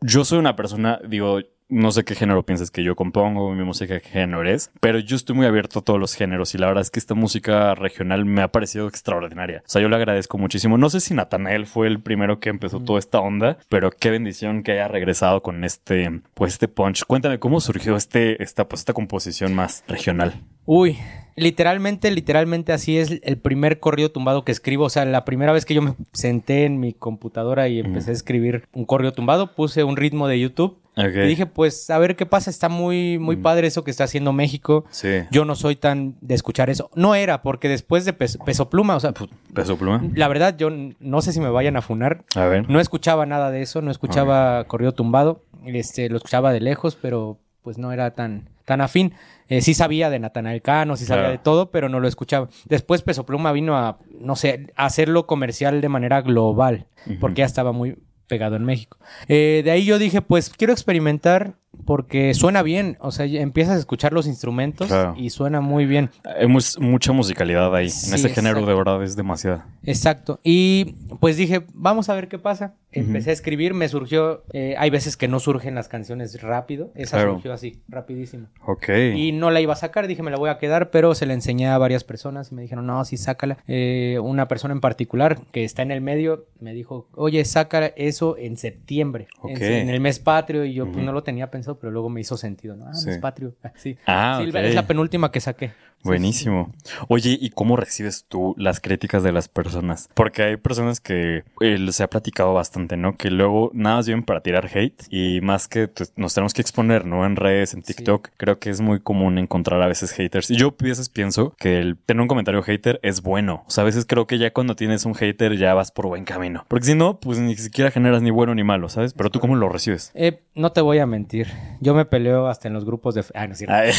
yo 0.00 0.24
soy 0.24 0.38
una 0.38 0.56
persona, 0.56 1.00
digo, 1.06 1.40
no 1.70 1.92
sé 1.92 2.04
qué 2.04 2.14
género 2.14 2.44
piensas 2.44 2.70
que 2.70 2.82
yo 2.82 2.96
compongo, 2.96 3.52
mi 3.54 3.64
música 3.64 4.00
qué 4.00 4.08
género 4.08 4.48
es, 4.48 4.70
pero 4.80 4.98
yo 4.98 5.16
estoy 5.16 5.36
muy 5.36 5.46
abierto 5.46 5.78
a 5.78 5.82
todos 5.82 5.98
los 5.98 6.14
géneros 6.14 6.54
y 6.54 6.58
la 6.58 6.66
verdad 6.66 6.82
es 6.82 6.90
que 6.90 6.98
esta 6.98 7.14
música 7.14 7.74
regional 7.74 8.24
me 8.24 8.42
ha 8.42 8.48
parecido 8.48 8.88
extraordinaria. 8.88 9.62
O 9.64 9.68
sea, 9.70 9.80
yo 9.80 9.88
le 9.88 9.96
agradezco 9.96 10.38
muchísimo. 10.38 10.76
No 10.78 10.90
sé 10.90 11.00
si 11.00 11.14
Natanael 11.14 11.66
fue 11.66 11.86
el 11.86 12.00
primero 12.00 12.40
que 12.40 12.50
empezó 12.50 12.80
toda 12.80 12.98
esta 12.98 13.20
onda, 13.20 13.58
pero 13.68 13.90
qué 13.90 14.10
bendición 14.10 14.62
que 14.62 14.72
haya 14.72 14.88
regresado 14.88 15.42
con 15.42 15.64
este, 15.64 16.20
pues 16.34 16.54
este 16.54 16.68
punch. 16.68 17.04
Cuéntame 17.04 17.38
cómo 17.38 17.60
surgió 17.60 17.96
este, 17.96 18.42
esta, 18.42 18.68
pues 18.68 18.80
esta 18.80 18.92
composición 18.92 19.54
más 19.54 19.84
regional. 19.86 20.34
Uy, 20.66 20.98
literalmente, 21.36 22.10
literalmente 22.10 22.72
así 22.72 22.98
es 22.98 23.20
el 23.22 23.38
primer 23.38 23.80
corrido 23.80 24.10
tumbado 24.10 24.44
que 24.44 24.52
escribo. 24.52 24.84
O 24.84 24.90
sea, 24.90 25.04
la 25.04 25.24
primera 25.24 25.52
vez 25.52 25.64
que 25.64 25.74
yo 25.74 25.82
me 25.82 25.94
senté 26.12 26.64
en 26.64 26.80
mi 26.80 26.92
computadora 26.92 27.68
y 27.68 27.80
empecé 27.80 28.10
a 28.10 28.14
escribir 28.14 28.68
un 28.72 28.84
corrido 28.84 29.12
tumbado, 29.12 29.54
puse 29.54 29.84
un 29.84 29.96
ritmo 29.96 30.28
de 30.28 30.40
YouTube 30.40 30.78
Ok. 30.96 31.14
y 31.14 31.26
dije, 31.28 31.46
pues, 31.46 31.88
a 31.90 31.98
ver 31.98 32.16
qué 32.16 32.26
pasa. 32.26 32.50
Está 32.50 32.68
muy, 32.68 33.18
muy 33.18 33.36
padre 33.36 33.66
eso 33.68 33.84
que 33.84 33.90
está 33.90 34.04
haciendo 34.04 34.32
México. 34.32 34.84
Sí. 34.90 35.08
Yo 35.30 35.44
no 35.44 35.54
soy 35.54 35.76
tan 35.76 36.16
de 36.20 36.34
escuchar 36.34 36.68
eso. 36.70 36.90
No 36.94 37.14
era, 37.14 37.42
porque 37.42 37.68
después 37.68 38.04
de 38.04 38.12
Peso, 38.12 38.38
Peso 38.44 38.68
Pluma, 38.68 38.96
o 38.96 39.00
sea, 39.00 39.12
Peso 39.54 39.76
pluma. 39.78 40.02
la 40.14 40.28
verdad, 40.28 40.56
yo 40.56 40.68
no 40.98 41.22
sé 41.22 41.32
si 41.32 41.40
me 41.40 41.48
vayan 41.50 41.76
a 41.76 41.82
funar. 41.82 42.24
A 42.34 42.46
ver. 42.46 42.68
No 42.68 42.80
escuchaba 42.80 43.24
nada 43.26 43.50
de 43.50 43.62
eso, 43.62 43.82
no 43.82 43.90
escuchaba 43.90 44.64
corrido 44.64 44.92
tumbado. 44.92 45.42
Este, 45.64 46.08
lo 46.08 46.16
escuchaba 46.16 46.52
de 46.52 46.60
lejos, 46.60 46.96
pero 47.00 47.38
pues 47.62 47.76
no 47.78 47.92
era 47.92 48.12
tan, 48.12 48.48
tan 48.64 48.80
afín. 48.80 49.12
Eh, 49.48 49.60
sí 49.62 49.74
sabía 49.74 50.10
de 50.10 50.18
Natanael 50.18 50.62
Cano, 50.62 50.96
sí 50.96 51.04
sabía 51.04 51.22
Claro. 51.24 51.32
de 51.32 51.38
todo, 51.38 51.70
pero 51.70 51.88
no 51.88 52.00
lo 52.00 52.08
escuchaba. 52.08 52.48
Después 52.66 53.02
Peso 53.02 53.26
Pluma 53.26 53.52
vino 53.52 53.76
a, 53.76 53.98
no 54.20 54.34
sé, 54.36 54.72
a 54.76 54.86
hacerlo 54.86 55.26
comercial 55.26 55.80
de 55.80 55.88
manera 55.88 56.22
global, 56.22 56.86
porque 57.20 57.40
ya 57.40 57.44
estaba 57.46 57.72
muy 57.72 57.96
pegado 58.30 58.56
en 58.56 58.64
México. 58.64 58.96
Eh, 59.28 59.60
de 59.64 59.70
ahí 59.72 59.84
yo 59.84 59.98
dije, 59.98 60.22
pues 60.22 60.48
quiero 60.48 60.72
experimentar 60.72 61.52
porque 61.84 62.32
suena 62.34 62.62
bien, 62.62 62.96
o 63.00 63.10
sea, 63.10 63.26
empiezas 63.26 63.76
a 63.76 63.78
escuchar 63.78 64.12
los 64.12 64.26
instrumentos 64.26 64.86
Claro. 64.88 65.14
y 65.16 65.30
suena 65.30 65.60
muy 65.60 65.86
bien. 65.86 66.10
Hay 66.24 66.46
mucha 66.46 67.12
musicalidad 67.12 67.74
ahí. 67.74 67.90
Sí, 67.90 68.08
en 68.08 68.14
ese 68.14 68.28
género 68.30 68.64
de 68.64 68.74
verdad 68.74 69.02
es 69.02 69.16
demasiada. 69.16 69.66
Exacto. 69.84 70.40
Y 70.44 70.94
pues 71.20 71.36
dije, 71.36 71.66
vamos 71.74 72.08
a 72.08 72.14
ver 72.14 72.28
qué 72.28 72.38
pasa. 72.38 72.74
Empecé 72.92 73.30
a 73.30 73.32
escribir, 73.32 73.72
me 73.72 73.88
surgió, 73.88 74.42
eh, 74.52 74.74
hay 74.76 74.90
veces 74.90 75.16
que 75.16 75.28
no 75.28 75.38
surgen 75.38 75.74
las 75.76 75.88
canciones 75.88 76.42
rápido, 76.42 76.90
esa 76.96 77.18
Claro. 77.18 77.34
surgió 77.34 77.52
así, 77.52 77.82
rapidísimo. 77.88 78.48
Ok. 78.66 78.88
Y 79.14 79.30
no 79.32 79.50
la 79.50 79.60
iba 79.60 79.72
a 79.74 79.76
sacar, 79.76 80.08
dije, 80.08 80.22
me 80.24 80.30
la 80.32 80.36
voy 80.38 80.50
a 80.50 80.58
quedar, 80.58 80.90
pero 80.90 81.14
se 81.14 81.24
la 81.26 81.34
enseñé 81.34 81.68
a 81.68 81.78
varias 81.78 82.02
personas 82.02 82.50
y 82.50 82.54
me 82.56 82.62
dijeron, 82.62 82.86
no, 82.86 83.04
sí, 83.04 83.16
sácala. 83.16 83.58
Eh, 83.68 84.18
una 84.22 84.48
persona 84.48 84.74
en 84.74 84.80
particular 84.80 85.38
que 85.52 85.64
está 85.64 85.82
en 85.82 85.92
el 85.92 86.00
medio 86.00 86.46
me 86.58 86.72
dijo, 86.74 87.08
oye, 87.14 87.44
saca 87.44 87.86
eso 87.96 88.36
en 88.36 88.56
septiembre, 88.56 89.28
en- 89.44 89.88
el 89.88 90.00
mes 90.00 90.18
patrio, 90.18 90.64
y 90.64 90.74
yo 90.74 90.90
pues 90.90 91.04
no 91.04 91.12
lo 91.12 91.22
tenía 91.22 91.50
pensado, 91.50 91.78
pero 91.78 91.92
luego 91.92 92.08
me 92.08 92.20
hizo 92.20 92.36
sentido, 92.36 92.76
¿no? 92.76 92.86
Ah, 92.88 92.94
Sí. 92.94 93.06
mes 93.08 93.18
patrio, 93.18 93.54
sí. 93.76 93.96
Ah, 94.06 94.40
Sí, 94.42 94.50
ok. 94.50 94.56
es 94.56 94.74
la 94.74 94.86
penúltima 94.86 95.30
que 95.30 95.40
saqué. 95.40 95.70
Buenísimo. 96.02 96.72
Oye, 97.08 97.36
¿y 97.40 97.50
cómo 97.50 97.76
recibes 97.76 98.24
tú 98.28 98.54
las 98.58 98.80
críticas 98.80 99.22
de 99.22 99.32
las 99.32 99.48
personas? 99.48 100.08
Porque 100.14 100.42
hay 100.42 100.56
personas 100.56 101.00
que 101.00 101.44
eh, 101.60 101.86
se 101.92 102.02
ha 102.02 102.08
platicado 102.10 102.54
bastante, 102.54 102.96
¿no? 102.96 103.16
Que 103.16 103.30
luego 103.30 103.70
nada 103.74 103.96
más 103.96 104.06
vienen 104.06 104.24
para 104.24 104.40
tirar 104.40 104.68
hate 104.72 105.02
y 105.10 105.40
más 105.42 105.68
que 105.68 105.88
pues, 105.88 106.12
nos 106.16 106.34
tenemos 106.34 106.54
que 106.54 106.62
exponer, 106.62 107.04
¿no? 107.04 107.26
En 107.26 107.36
redes, 107.36 107.74
en 107.74 107.84
Sí. 107.84 107.94
TikTok, 107.94 108.28
creo 108.36 108.58
que 108.58 108.70
es 108.70 108.80
muy 108.80 109.00
común 109.00 109.38
encontrar 109.38 109.82
a 109.82 109.86
veces 109.88 110.12
haters. 110.12 110.50
Y 110.50 110.56
yo 110.56 110.74
a 110.78 110.84
veces 110.84 111.08
pienso 111.08 111.54
que 111.58 111.78
el 111.80 111.96
tener 111.98 112.20
un 112.22 112.28
comentario 112.28 112.62
hater 112.62 112.98
es 113.02 113.22
bueno. 113.22 113.64
O 113.66 113.70
sea, 113.70 113.82
a 113.82 113.84
veces 113.84 114.06
creo 114.06 114.26
que 114.26 114.38
ya 114.38 114.52
cuando 114.52 114.76
tienes 114.76 115.04
un 115.04 115.14
hater 115.14 115.56
ya 115.56 115.74
vas 115.74 115.90
por 115.92 116.06
buen 116.06 116.24
camino. 116.24 116.64
Porque 116.68 116.86
si 116.86 116.94
no, 116.94 117.20
pues 117.20 117.38
ni 117.38 117.56
siquiera 117.56 117.90
generas 117.90 118.22
ni 118.22 118.30
bueno 118.30 118.54
ni 118.54 118.64
malo, 118.64 118.88
¿sabes? 118.88 119.12
Pero 119.14 119.30
tú 119.30 119.40
cómo 119.40 119.56
lo 119.56 119.68
recibes. 119.68 120.12
Eh, 120.14 120.42
no 120.54 120.72
te 120.72 120.80
voy 120.80 120.98
a 120.98 121.06
mentir. 121.06 121.48
Yo 121.80 121.94
me 121.94 122.04
peleo 122.04 122.46
hasta 122.48 122.68
en 122.68 122.74
los 122.74 122.84
grupos 122.84 123.14
de... 123.14 123.24
Ah, 123.34 123.46
no 123.46 123.52
es 123.52 123.58
cierto. 123.58 123.74
Ay. 123.74 123.92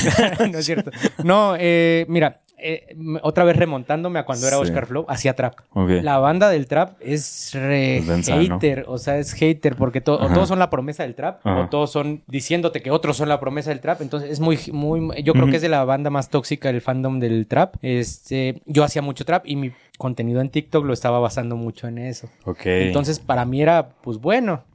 no 0.51 0.57
es 0.57 0.65
cierto. 0.65 0.91
No, 1.23 1.55
eh, 1.59 1.89
mira, 2.07 2.41
eh, 2.63 2.95
otra 3.23 3.43
vez 3.43 3.57
remontándome 3.57 4.19
a 4.19 4.23
cuando 4.25 4.45
era 4.47 4.57
Sí. 4.57 4.61
Oscar 4.61 4.85
Flow, 4.85 5.05
hacía 5.09 5.35
trap. 5.35 5.55
La 6.03 6.19
banda 6.19 6.47
del 6.49 6.67
trap 6.67 6.91
es 7.01 7.49
re 7.55 8.03
hater, 8.23 8.85
o 8.87 8.99
sea, 8.99 9.17
es 9.17 9.33
hater 9.33 9.75
porque 9.75 9.99
to- 9.99 10.13
o 10.19 10.27
todos 10.31 10.47
son 10.47 10.59
la 10.59 10.69
promesa 10.69 11.01
del 11.01 11.15
trap 11.15 11.39
Ajá. 11.43 11.61
o 11.61 11.69
todos 11.69 11.91
son 11.91 12.21
diciéndote 12.27 12.81
que 12.83 12.91
otros 12.91 13.17
son 13.17 13.29
la 13.29 13.39
promesa 13.39 13.71
del 13.71 13.79
trap, 13.79 14.01
entonces 14.03 14.29
es 14.29 14.39
muy 14.39 14.59
muy 14.71 15.23
yo 15.23 15.33
creo 15.33 15.47
que 15.47 15.55
es 15.55 15.61
de 15.63 15.69
la 15.69 15.83
banda 15.85 16.11
más 16.11 16.29
tóxica 16.29 16.71
del 16.71 16.81
fandom 16.81 17.19
del 17.19 17.47
trap. 17.47 17.77
Este, 17.81 18.61
yo 18.67 18.83
hacía 18.83 19.01
mucho 19.01 19.25
trap 19.25 19.43
y 19.47 19.55
mi 19.55 19.71
contenido 19.97 20.39
en 20.41 20.49
TikTok 20.49 20.85
lo 20.85 20.93
estaba 20.93 21.17
basando 21.19 21.55
mucho 21.55 21.87
en 21.87 21.97
eso. 21.97 22.29
Ok. 22.45 22.61
Entonces, 22.65 23.19
para 23.19 23.43
mí 23.45 23.61
era 23.63 23.89
pues 24.03 24.19
bueno, 24.19 24.65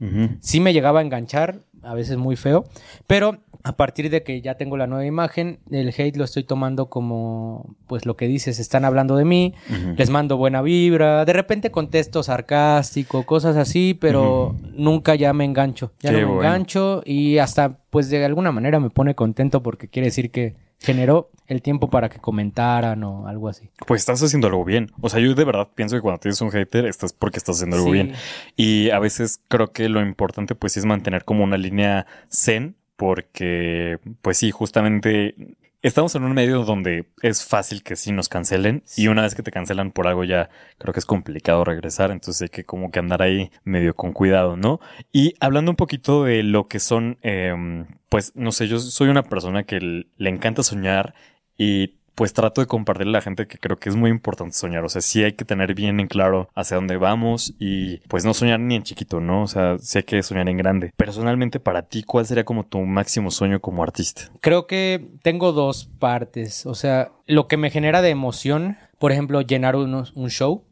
sí 0.41 0.59
me 0.59 0.73
llegaba 0.73 0.99
a 0.99 1.03
enganchar, 1.03 1.59
a 1.83 1.93
veces 1.93 2.17
muy 2.17 2.35
feo, 2.35 2.65
pero 3.05 3.37
a 3.67 3.75
partir 3.77 4.09
de 4.09 4.23
que 4.23 4.41
ya 4.41 4.55
tengo 4.55 4.77
la 4.77 4.87
nueva 4.87 5.05
imagen, 5.05 5.59
el 5.71 5.89
hate 5.89 6.15
lo 6.17 6.23
estoy 6.23 6.43
tomando 6.43 6.89
como, 6.89 7.75
pues 7.87 8.05
lo 8.05 8.15
que 8.15 8.27
dices, 8.27 8.59
están 8.59 8.85
hablando 8.85 9.15
de 9.17 9.25
mí, 9.25 9.53
les 9.95 10.09
mando 10.09 10.37
buena 10.37 10.61
vibra, 10.61 11.25
de 11.25 11.33
repente 11.33 11.71
contesto 11.71 12.23
sarcástico, 12.23 13.23
cosas 13.25 13.55
así, 13.57 13.93
pero 13.99 14.55
nunca 14.73 15.15
ya 15.15 15.33
me 15.33 15.45
engancho, 15.45 15.91
ya 15.99 16.11
Qué 16.11 16.21
no 16.21 16.27
me 16.27 16.33
bueno. 16.35 16.41
engancho 16.49 17.01
y 17.05 17.37
hasta 17.39 17.77
pues 17.89 18.09
de 18.09 18.23
alguna 18.25 18.51
manera 18.51 18.79
me 18.79 18.89
pone 18.89 19.15
contento 19.15 19.61
porque 19.63 19.87
quiere 19.87 20.07
decir 20.07 20.31
que 20.31 20.55
generó 20.79 21.31
el 21.47 21.61
tiempo 21.63 21.89
para 21.89 22.09
que 22.09 22.19
comentaran 22.19 23.03
o 23.03 23.27
algo 23.27 23.47
así. 23.49 23.69
Pues 23.87 24.01
estás 24.01 24.21
haciendo 24.21 24.47
algo 24.47 24.63
bien. 24.65 24.91
O 25.01 25.09
sea, 25.09 25.19
yo 25.19 25.33
de 25.33 25.43
verdad 25.45 25.69
pienso 25.73 25.95
que 25.95 26.01
cuando 26.01 26.19
tienes 26.19 26.39
un 26.41 26.51
hater, 26.51 26.85
estás 26.85 27.13
porque 27.13 27.37
estás 27.37 27.55
haciendo 27.55 27.77
algo 27.77 27.87
Sí. 27.87 27.93
bien. 27.93 28.13
Y 28.55 28.89
a 28.91 28.99
veces 28.99 29.41
creo 29.47 29.71
que 29.71 29.87
lo 29.89 30.01
importante, 30.01 30.53
pues, 30.55 30.75
es 30.77 30.85
mantener 30.85 31.23
como 31.23 31.43
una 31.45 31.57
línea 31.57 32.05
zen, 32.31 32.75
porque, 32.97 33.99
pues 34.21 34.37
sí, 34.37 34.51
justamente 34.51 35.35
estamos 35.81 36.15
en 36.15 36.23
un 36.23 36.33
medio 36.33 36.63
donde 36.63 37.07
es 37.21 37.45
fácil 37.45 37.83
que 37.83 37.95
sí 37.95 38.11
nos 38.11 38.29
cancelen. 38.29 38.83
Y 38.95 39.07
una 39.07 39.21
vez 39.21 39.35
que 39.35 39.43
te 39.43 39.51
cancelan 39.51 39.91
por 39.91 40.07
algo, 40.07 40.23
ya 40.23 40.49
creo 40.77 40.93
que 40.93 40.99
es 40.99 41.05
complicado 41.05 41.63
regresar. 41.63 42.11
Entonces 42.11 42.43
hay 42.43 42.49
que 42.49 42.65
como 42.65 42.91
que 42.91 42.99
andar 42.99 43.21
ahí 43.21 43.51
medio 43.63 43.95
con 43.95 44.13
cuidado, 44.13 44.57
¿no? 44.57 44.79
Y 45.11 45.35
hablando 45.39 45.71
un 45.71 45.77
poquito 45.77 46.23
de 46.23 46.43
lo 46.43 46.67
que 46.67 46.79
son, 46.79 47.17
em, 47.21 47.87
pues, 48.09 48.33
no 48.35 48.51
sé, 48.51 48.67
yo 48.67 48.79
soy 48.79 49.09
una 49.09 49.23
persona 49.23 49.63
que 49.63 49.79
le 49.79 50.29
encanta 50.29 50.63
soñar 50.63 51.13
y 51.57 51.96
pues 52.17 52.33
trato 52.33 52.61
de 52.61 52.67
compartirle 52.67 53.11
a 53.11 53.19
la 53.19 53.21
gente 53.21 53.45
que 53.45 53.59
creo 53.59 53.77
que 53.77 53.89
es 53.89 53.95
muy 53.95 54.09
importante 54.09 54.53
soñar. 54.55 54.83
O 54.83 54.89
sea, 54.89 55.01
sí 55.01 55.23
hay 55.23 55.33
que 55.33 55.45
tener 55.45 55.75
bien 55.75 55.99
en 55.99 56.07
claro 56.07 56.49
hacia 56.55 56.75
dónde 56.75 56.97
vamos 56.97 57.53
y 57.59 57.97
pues 58.07 58.25
no 58.25 58.33
soñar 58.33 58.59
ni 58.59 58.73
en 58.75 58.81
chiquito, 58.81 59.19
¿no? 59.21 59.43
O 59.43 59.47
sea, 59.47 59.77
sí 59.77 59.99
hay 59.99 60.03
que 60.03 60.23
soñar 60.23 60.49
en 60.49 60.57
grande. 60.57 60.91
Personalmente, 60.97 61.59
para 61.59 61.83
ti, 61.83 62.01
¿cuál 62.01 62.25
sería 62.25 62.43
como 62.43 62.65
tu 62.65 62.79
máximo 62.81 63.29
sueño 63.29 63.59
como 63.61 63.83
artista? 63.83 64.23
Creo 64.41 64.65
que 64.65 65.07
tengo 65.21 65.51
dos 65.51 65.91
partes. 65.99 66.65
O 66.65 66.73
sea, 66.73 67.11
lo 67.27 67.47
que 67.47 67.57
me 67.57 67.69
genera 67.69 68.01
de 68.01 68.09
emoción, 68.09 68.77
por 68.97 69.11
ejemplo, 69.11 69.41
llenar 69.41 69.75
unos- 69.75 70.11
un 70.15 70.29
show. 70.31 70.63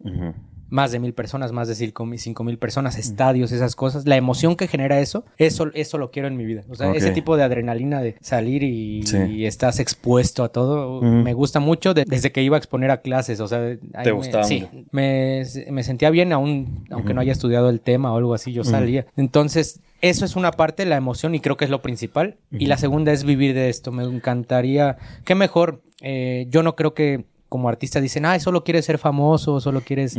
Más 0.70 0.92
de 0.92 1.00
mil 1.00 1.14
personas, 1.14 1.52
más 1.52 1.68
de 1.68 1.76
cinco 1.76 2.06
mil, 2.06 2.20
cinco 2.20 2.44
mil 2.44 2.58
personas, 2.58 2.98
estadios, 2.98 3.52
esas 3.52 3.76
cosas. 3.76 4.06
La 4.08 4.16
emoción 4.16 4.56
que 4.56 4.68
genera 4.68 5.00
eso, 5.00 5.26
eso, 5.38 5.68
eso 5.74 5.98
lo 5.98 6.12
quiero 6.12 6.28
en 6.28 6.38
mi 6.38 6.46
vida. 6.46 6.64
O 6.70 6.76
sea, 6.76 6.92
ese 6.94 7.12
tipo 7.12 7.38
de 7.38 7.44
adrenalina 7.44 8.02
de 8.02 8.16
salir 8.22 8.64
y, 8.64 9.04
Sí. 9.04 9.18
y 9.30 9.46
estás 9.46 9.80
expuesto 9.80 10.44
a 10.44 10.50
todo, 10.50 11.02
me 11.02 11.34
gusta 11.34 11.60
mucho 11.60 11.94
de- 11.94 12.06
desde 12.06 12.32
que 12.32 12.42
iba 12.42 12.58
a 12.58 12.60
exponer 12.60 12.92
a 12.92 13.02
clases. 13.02 13.40
O 13.40 13.48
sea, 13.48 13.60
¿Te 13.78 13.80
me- 14.06 14.12
gustaba 14.12 14.44
Sí, 14.44 14.68
me, 14.92 15.44
me 15.72 15.84
sentía 15.84 16.10
bien, 16.10 16.34
aún, 16.34 16.86
aunque 16.92 17.14
no 17.14 17.22
haya 17.22 17.32
estudiado 17.32 17.70
el 17.70 17.80
tema 17.82 18.12
o 18.14 18.18
algo 18.18 18.34
así, 18.34 18.52
yo 18.54 18.64
salía. 18.64 19.06
Entonces, 19.18 19.82
eso 20.02 20.26
es 20.26 20.36
una 20.36 20.52
parte, 20.52 20.86
la 20.86 20.98
emoción, 20.98 21.36
y 21.36 21.40
creo 21.40 21.58
que 21.58 21.66
es 21.66 21.72
lo 21.72 21.82
principal. 21.82 22.38
Y 22.52 22.66
la 22.68 22.78
segunda 22.78 23.12
es 23.12 23.24
vivir 23.24 23.54
de 23.54 23.70
esto. 23.70 23.92
Me 23.92 24.04
encantaría, 24.04 24.98
qué 25.24 25.36
mejor. 25.36 25.82
Eh, 26.02 26.48
yo 26.50 26.62
no 26.64 26.76
creo 26.76 26.94
que 26.94 27.26
como 27.50 27.70
artista 27.70 28.02
dicen, 28.02 28.25
ah, 28.25 28.38
solo 28.40 28.64
quieres 28.64 28.86
ser 28.86 28.98
famoso, 28.98 29.60
solo 29.60 29.82
quieres 29.82 30.18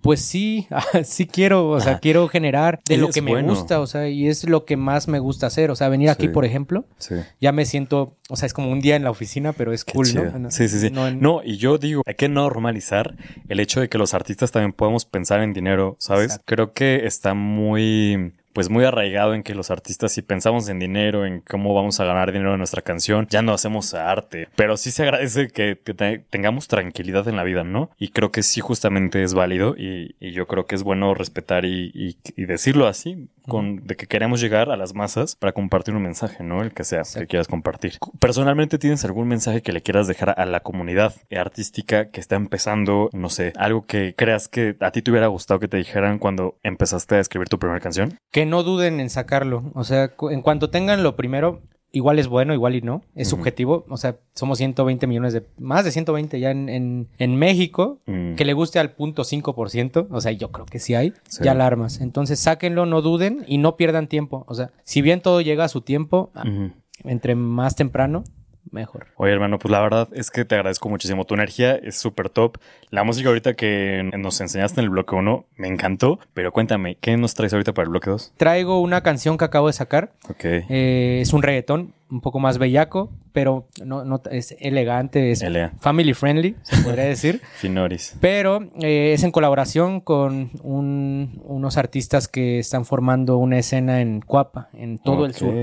pues 0.00 0.20
sí, 0.20 0.66
sí 1.04 1.26
quiero, 1.26 1.68
o 1.68 1.80
sea, 1.80 1.98
quiero 1.98 2.28
generar 2.28 2.80
de 2.88 2.96
lo 2.96 3.08
que 3.10 3.20
me 3.22 3.32
bueno. 3.32 3.48
gusta, 3.54 3.80
o 3.80 3.86
sea, 3.86 4.08
y 4.08 4.26
es 4.28 4.48
lo 4.48 4.64
que 4.64 4.76
más 4.76 5.08
me 5.08 5.18
gusta 5.18 5.46
hacer, 5.48 5.70
o 5.70 5.76
sea, 5.76 5.88
venir 5.88 6.08
aquí, 6.10 6.28
por 6.28 6.44
ejemplo, 6.44 6.84
Sí. 6.98 7.16
ya 7.40 7.52
me 7.52 7.66
siento, 7.66 8.16
o 8.30 8.36
sea, 8.36 8.46
es 8.46 8.54
como 8.54 8.70
un 8.70 8.80
día 8.80 8.96
en 8.96 9.04
la 9.04 9.10
oficina, 9.10 9.52
pero 9.52 9.72
es 9.72 9.84
Qué 9.84 9.92
cool, 9.92 10.06
chido. 10.06 10.38
¿no? 10.38 10.50
Sí, 10.50 10.68
sí, 10.68 10.78
sí. 10.80 10.90
No 10.90 11.06
en- 11.08 11.20
No, 11.20 11.40
y 11.44 11.56
yo 11.56 11.78
digo, 11.78 12.02
hay 12.06 12.14
que 12.14 12.28
normalizar 12.28 13.16
el 13.48 13.60
hecho 13.60 13.80
de 13.80 13.88
que 13.88 13.98
los 13.98 14.14
artistas 14.14 14.52
también 14.52 14.72
podemos 14.72 15.04
pensar 15.04 15.40
en 15.42 15.52
dinero, 15.52 15.96
¿sabes? 15.98 16.24
Exacto. 16.26 16.44
Creo 16.46 16.72
que 16.72 17.06
está 17.06 17.34
muy, 17.34 18.32
pues 18.52 18.68
muy 18.70 18.84
arraigado 18.84 19.34
en 19.34 19.42
que 19.42 19.54
los 19.54 19.70
artistas, 19.70 20.12
si 20.12 20.22
pensamos 20.22 20.68
en 20.68 20.78
dinero, 20.78 21.26
en 21.26 21.40
cómo 21.40 21.74
vamos 21.74 22.00
a 22.00 22.04
ganar 22.04 22.32
dinero 22.32 22.52
en 22.52 22.58
nuestra 22.58 22.82
canción, 22.82 23.26
ya 23.30 23.42
no 23.42 23.52
hacemos 23.52 23.94
arte. 23.94 24.48
Pero 24.56 24.76
sí 24.76 24.90
se 24.90 25.02
agradece 25.02 25.48
que, 25.48 25.78
que 25.82 25.94
te- 25.94 26.18
tengamos 26.30 26.68
tranquilidad 26.68 27.28
en 27.28 27.36
la 27.36 27.44
vida, 27.44 27.64
¿no? 27.64 27.90
Y 27.98 28.08
creo 28.08 28.30
que 28.30 28.42
sí 28.42 28.60
justamente 28.60 29.22
es 29.22 29.34
válido 29.34 29.74
y, 29.76 30.14
yo 30.32 30.46
creo 30.46 30.66
que 30.66 30.74
es 30.74 30.82
bueno 30.82 31.12
respetar 31.14 31.64
y 31.66 32.16
decirlo 32.36 32.86
así, 32.86 33.28
con, 33.48 33.86
de 33.86 33.96
que 33.96 34.06
queremos 34.06 34.40
llegar 34.40 34.70
a 34.70 34.76
las 34.76 34.94
masas 34.94 35.36
para 35.36 35.52
compartir 35.52 35.94
un 35.94 36.02
mensaje, 36.02 36.42
¿no? 36.42 36.62
El 36.62 36.72
que 36.72 36.84
sea 36.84 37.02
que 37.14 37.26
quieras 37.26 37.48
compartir. 37.48 37.98
Personalmente, 38.18 38.78
¿tienes 38.78 39.04
algún 39.04 39.28
mensaje 39.28 39.62
que 39.62 39.72
le 39.72 39.82
quieras 39.82 40.06
dejar 40.06 40.34
a 40.38 40.46
la 40.46 40.60
comunidad 40.60 41.14
artística 41.36 42.10
que 42.10 42.20
está 42.20 42.36
empezando? 42.36 43.10
No 43.12 43.28
sé, 43.28 43.52
algo 43.56 43.86
que 43.86 44.14
creas 44.16 44.48
que 44.48 44.76
a 44.80 44.90
ti 44.90 45.02
te 45.02 45.10
hubiera 45.10 45.26
gustado 45.26 45.60
que 45.60 45.68
te 45.68 45.76
dijeran 45.76 46.18
cuando 46.18 46.58
empezaste 46.62 47.16
a 47.16 47.20
escribir 47.20 47.48
tu 47.48 47.58
primera 47.58 47.80
canción. 47.80 48.18
Que 48.30 48.46
no 48.46 48.62
duden 48.62 49.00
en 49.00 49.10
sacarlo, 49.10 49.70
o 49.74 49.84
sea, 49.84 50.12
en 50.30 50.42
cuanto 50.42 50.70
tengan 50.70 51.02
lo 51.02 51.16
primero, 51.16 51.62
igual 51.92 52.18
es 52.18 52.26
bueno, 52.26 52.54
igual 52.54 52.74
y 52.74 52.80
no, 52.80 53.02
es 53.14 53.28
subjetivo, 53.28 53.84
o 53.88 53.96
sea, 53.98 54.16
somos 54.34 54.58
120 54.58 55.06
millones 55.06 55.32
de, 55.34 55.46
más 55.58 55.84
de 55.84 55.90
120 55.92 56.40
ya 56.40 56.50
en, 56.50 56.68
en, 56.68 57.08
en 57.18 57.36
México, 57.36 58.00
Mm. 58.06 58.34
que 58.34 58.44
le 58.44 58.54
guste 58.54 58.78
al 58.78 58.92
punto 58.92 59.22
5%, 59.24 60.06
o 60.10 60.20
sea, 60.20 60.32
yo 60.32 60.50
creo 60.50 60.66
que 60.66 60.78
sí 60.78 60.94
hay, 60.94 61.12
Sí. 61.28 61.44
ya 61.44 61.52
alarmas. 61.52 62.00
Entonces, 62.00 62.38
sáquenlo, 62.40 62.86
no 62.86 63.02
duden 63.02 63.44
y 63.46 63.58
no 63.58 63.76
pierdan 63.76 64.06
tiempo. 64.08 64.44
O 64.48 64.54
sea, 64.54 64.70
si 64.84 65.02
bien 65.02 65.20
todo 65.20 65.40
llega 65.42 65.64
a 65.64 65.68
su 65.68 65.82
tiempo, 65.82 66.30
entre 67.04 67.34
más 67.34 67.76
temprano, 67.76 68.24
mejor. 68.70 69.06
Oye, 69.16 69.32
hermano, 69.32 69.58
pues 69.58 69.70
la 69.72 69.80
verdad 69.80 70.08
es 70.12 70.30
que 70.30 70.44
te 70.44 70.54
agradezco 70.54 70.88
muchísimo. 70.88 71.24
Tu 71.24 71.34
energía 71.34 71.74
es 71.74 71.96
súper 71.98 72.28
top. 72.30 72.58
La 72.90 73.04
música 73.04 73.28
ahorita 73.28 73.54
que 73.54 74.08
nos 74.18 74.40
enseñaste 74.40 74.80
en 74.80 74.84
el 74.84 74.90
bloque 74.90 75.14
1 75.14 75.44
me 75.56 75.68
encantó. 75.68 76.18
Pero 76.34 76.52
cuéntame, 76.52 76.96
¿qué 77.00 77.16
nos 77.16 77.34
traes 77.34 77.52
ahorita 77.52 77.72
para 77.72 77.84
el 77.84 77.90
bloque 77.90 78.10
2? 78.10 78.34
Traigo 78.36 78.80
una 78.80 79.02
canción 79.02 79.36
que 79.38 79.44
acabo 79.44 79.66
de 79.66 79.72
sacar. 79.72 80.12
Ok. 80.28 80.44
eh, 80.44 81.18
es 81.22 81.32
un 81.32 81.42
reggaetón, 81.42 81.92
un 82.10 82.20
poco 82.20 82.38
más 82.40 82.58
bellaco, 82.58 83.10
pero 83.32 83.66
no, 83.84 84.04
no 84.04 84.20
es 84.30 84.54
elegante, 84.60 85.30
es 85.30 85.40
Elea. 85.42 85.72
family 85.80 86.12
friendly, 86.14 86.56
se 86.62 86.82
podría 86.82 87.04
decir. 87.04 87.40
Finoris. 87.56 88.16
Pero 88.20 88.68
eh, 88.80 89.12
es 89.14 89.22
en 89.24 89.30
colaboración 89.30 90.00
con 90.00 90.50
un- 90.62 91.40
unos 91.44 91.76
artistas 91.78 92.28
que 92.28 92.58
están 92.58 92.84
formando 92.84 93.38
una 93.38 93.58
escena 93.58 94.00
en 94.02 94.20
Cuapa, 94.20 94.68
en 94.74 94.98
todo 94.98 95.24
el 95.24 95.34
sur. 95.34 95.54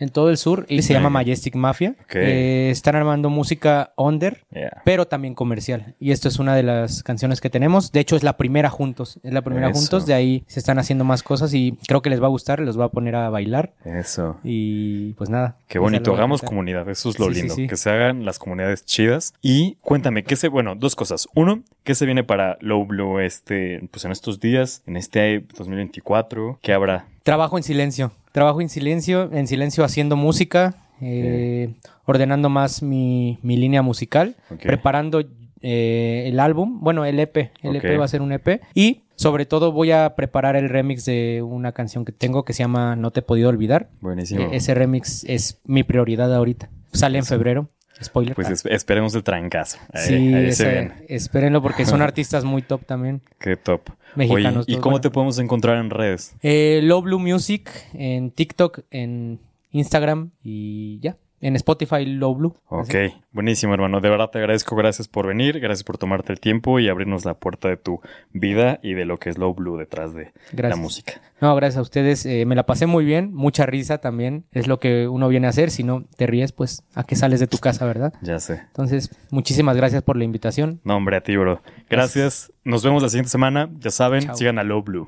En 0.00 0.08
todo 0.08 0.30
el 0.30 0.36
sur 0.36 0.66
y 0.68 0.82
se 0.82 0.92
llama 0.92 1.10
Majestic 1.10 1.54
Mafia. 1.54 1.94
Eh, 2.14 2.68
están 2.70 2.96
armando 2.96 3.30
música 3.30 3.92
under, 3.96 4.44
Yeah. 4.52 4.82
pero 4.84 5.06
también 5.06 5.34
comercial. 5.34 5.94
Y 6.00 6.10
esto 6.10 6.26
es 6.28 6.38
una 6.38 6.56
de 6.56 6.62
las 6.64 7.02
canciones 7.04 7.40
que 7.40 7.50
tenemos. 7.50 7.92
De 7.92 8.00
hecho, 8.00 8.16
es 8.16 8.22
la 8.24 8.36
primera 8.36 8.68
juntos. 8.70 9.20
Es 9.22 9.32
la 9.32 9.42
primera 9.42 9.68
Eso. 9.70 9.78
juntos. 9.78 10.06
De 10.06 10.14
ahí 10.14 10.42
se 10.48 10.58
están 10.58 10.78
haciendo 10.78 11.04
más 11.04 11.22
cosas 11.22 11.54
y 11.54 11.78
creo 11.86 12.02
que 12.02 12.10
les 12.10 12.20
va 12.20 12.26
a 12.26 12.30
gustar. 12.30 12.60
Los 12.60 12.78
va 12.80 12.86
a 12.86 12.88
poner 12.90 13.14
a 13.14 13.30
bailar. 13.30 13.72
Eso. 13.84 14.38
Y 14.42 15.12
pues 15.12 15.30
nada. 15.30 15.56
Qué 15.68 15.78
bonito, 15.78 16.12
hagamos 16.14 16.42
comunidad, 16.42 16.88
eso 16.88 17.10
es 17.10 17.18
lo 17.18 17.26
Sí, 17.28 17.34
sí, 17.34 17.40
lindo, 17.40 17.54
sí. 17.54 17.66
que 17.68 17.76
se 17.76 17.90
hagan 17.90 18.24
las 18.24 18.38
comunidades 18.40 18.84
chidas. 18.84 19.34
Y 19.42 19.76
cuéntame, 19.82 20.24
¿qué 20.24 20.34
se, 20.36 20.48
bueno, 20.48 20.74
dos 20.74 20.96
cosas. 20.96 21.28
Uno, 21.34 21.62
¿qué 21.84 21.94
se 21.94 22.06
viene 22.06 22.24
para 22.24 22.56
Low 22.60 22.84
Blue 22.86 23.20
este, 23.20 23.86
pues 23.92 24.04
en 24.04 24.12
estos 24.12 24.40
días, 24.40 24.82
en 24.86 24.96
este 24.96 25.44
2024? 25.56 26.58
¿Qué 26.62 26.72
habrá? 26.72 27.06
Trabajo 27.22 27.56
en 27.56 27.62
silencio. 27.62 28.12
Trabajo 28.32 28.60
en 28.60 28.68
silencio, 28.68 29.30
en 29.32 29.46
silencio 29.46 29.84
haciendo 29.84 30.16
música, 30.16 30.76
eh, 31.00 31.74
ordenando 32.04 32.48
más 32.48 32.82
mi, 32.82 33.38
mi 33.42 33.56
línea 33.56 33.82
musical, 33.82 34.36
preparando 34.62 35.22
eh, 35.62 36.24
el 36.26 36.40
álbum, 36.40 36.80
bueno, 36.80 37.04
el 37.04 37.18
EP, 37.18 37.52
el. 37.62 37.76
EP 37.76 37.98
va 37.98 38.04
a 38.04 38.08
ser 38.08 38.22
un 38.22 38.32
EP 38.32 38.62
y 38.74 39.02
sobre 39.16 39.44
todo 39.44 39.72
voy 39.72 39.90
a 39.90 40.14
preparar 40.16 40.56
el 40.56 40.70
remix 40.70 41.04
de 41.04 41.42
una 41.42 41.72
canción 41.72 42.06
que 42.06 42.12
tengo 42.12 42.44
que 42.44 42.54
se 42.54 42.62
llama 42.62 42.96
No 42.96 43.10
te 43.10 43.20
he 43.20 43.22
podido 43.22 43.50
olvidar. 43.50 43.90
Buenísimo. 44.00 44.44
Eh, 44.44 44.48
ese 44.52 44.74
remix 44.74 45.24
es 45.24 45.60
mi 45.64 45.82
prioridad 45.82 46.34
ahorita. 46.34 46.70
Sale 46.92 47.18
en 47.18 47.26
febrero. 47.26 47.68
Spoiler. 48.02 48.34
Pues 48.34 48.48
Ah. 48.48 48.52
es- 48.52 48.66
esperemos 48.66 49.14
el 49.14 49.22
trancazo. 49.22 49.78
Ahí, 49.92 50.02
sí, 50.06 50.14
ahí 50.34 50.44
se 50.44 50.48
ese- 50.48 50.64
ven. 50.66 50.92
espérenlo 51.08 51.62
porque 51.62 51.84
son 51.84 52.00
artistas 52.02 52.44
muy 52.44 52.62
top 52.62 52.84
también. 52.86 53.20
Qué 53.38 53.56
top. 53.56 53.90
Mexicanos, 54.16 54.64
Oye, 54.66 54.72
¿y 54.74 54.76
cómo 54.80 54.92
bueno. 54.94 55.00
te 55.02 55.10
podemos 55.10 55.38
encontrar 55.38 55.78
en 55.78 55.90
redes? 55.90 56.34
Eh, 56.42 56.80
Low 56.82 57.02
Blue 57.02 57.18
Music 57.20 57.70
en 57.94 58.30
TikTok, 58.32 58.80
en 58.90 59.38
Instagram 59.70 60.30
y 60.42 60.98
ya. 61.00 61.16
En 61.42 61.56
Spotify, 61.56 62.04
Low 62.04 62.34
Blue. 62.34 62.54
Ok, 62.68 62.94
buenísimo 63.32 63.72
hermano. 63.72 64.00
De 64.02 64.10
verdad 64.10 64.28
te 64.30 64.38
agradezco. 64.38 64.76
Gracias 64.76 65.08
por 65.08 65.26
venir. 65.26 65.58
Gracias 65.58 65.84
por 65.84 65.96
tomarte 65.96 66.32
el 66.34 66.38
tiempo 66.40 66.78
y 66.80 66.88
abrirnos 66.90 67.24
la 67.24 67.32
puerta 67.34 67.68
de 67.68 67.78
tu 67.78 68.00
vida 68.32 68.78
y 68.82 68.92
de 68.92 69.06
lo 69.06 69.16
que 69.18 69.30
es 69.30 69.38
Low 69.38 69.54
Blue 69.54 69.78
detrás 69.78 70.12
de 70.12 70.32
Gracias. 70.52 70.76
la 70.78 70.82
música. 70.82 71.12
No, 71.40 71.54
gracias 71.56 71.78
a 71.78 71.82
ustedes. 71.82 72.26
eh, 72.26 72.44
me 72.44 72.54
la 72.54 72.66
pasé 72.66 72.84
muy 72.84 73.06
bien. 73.06 73.32
Mucha 73.32 73.64
risa 73.64 73.98
también. 73.98 74.44
Es 74.52 74.66
lo 74.66 74.78
que 74.80 75.08
uno 75.08 75.28
viene 75.28 75.46
a 75.46 75.50
hacer. 75.50 75.70
Si 75.70 75.82
no 75.82 76.04
te 76.16 76.26
ríes, 76.26 76.52
pues 76.52 76.82
a 76.94 77.04
qué 77.04 77.16
sales 77.16 77.40
de 77.40 77.46
tu 77.46 77.56
casa, 77.56 77.86
¿verdad? 77.86 78.12
Ya 78.20 78.38
sé. 78.38 78.60
Entonces, 78.66 79.08
muchísimas 79.30 79.76
gracias 79.78 80.02
por 80.02 80.16
la 80.18 80.24
invitación. 80.24 80.80
No, 80.84 80.96
hombre, 80.96 81.16
a 81.16 81.22
ti, 81.22 81.36
bro. 81.38 81.62
Gracias. 81.88 82.52
Nos 82.64 82.84
vemos 82.84 83.02
la 83.02 83.08
siguiente 83.08 83.30
semana. 83.30 83.70
Ya 83.78 83.90
saben, 83.90 84.24
Chao. 84.24 84.36
sigan 84.36 84.58
a 84.58 84.62
Low 84.62 84.82
Blue. 84.82 85.06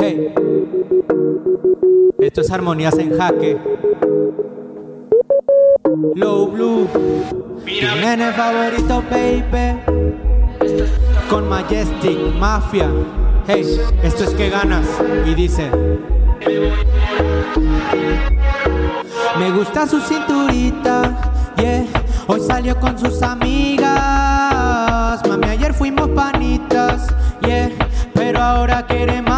Hey, 0.00 0.34
esto 2.26 2.40
es 2.40 2.50
Armonías 2.50 2.98
en 2.98 3.16
Jaque. 3.16 3.58
Low 6.14 6.48
Blue, 6.48 6.88
tu 7.64 7.96
nene 8.00 8.32
favorito, 8.32 9.02
baby. 9.10 9.78
Con 11.28 11.48
Majestic 11.48 12.18
Mafia. 12.38 12.88
Hey, 13.46 13.78
esto 14.02 14.24
es 14.24 14.30
que 14.30 14.48
ganas. 14.48 14.86
Y 15.26 15.34
dice: 15.34 15.70
Me 19.38 19.50
gusta 19.50 19.86
su 19.86 20.00
cinturita, 20.00 21.32
yeah. 21.58 21.84
Hoy 22.26 22.40
salió 22.40 22.80
con 22.80 22.98
sus 22.98 23.22
amigas. 23.22 23.92
Mami, 25.28 25.46
ayer 25.46 25.74
fuimos 25.74 26.08
panitas, 26.10 27.06
yeah. 27.42 27.70
Pero 28.14 28.40
ahora 28.40 28.86
mí. 28.88 29.33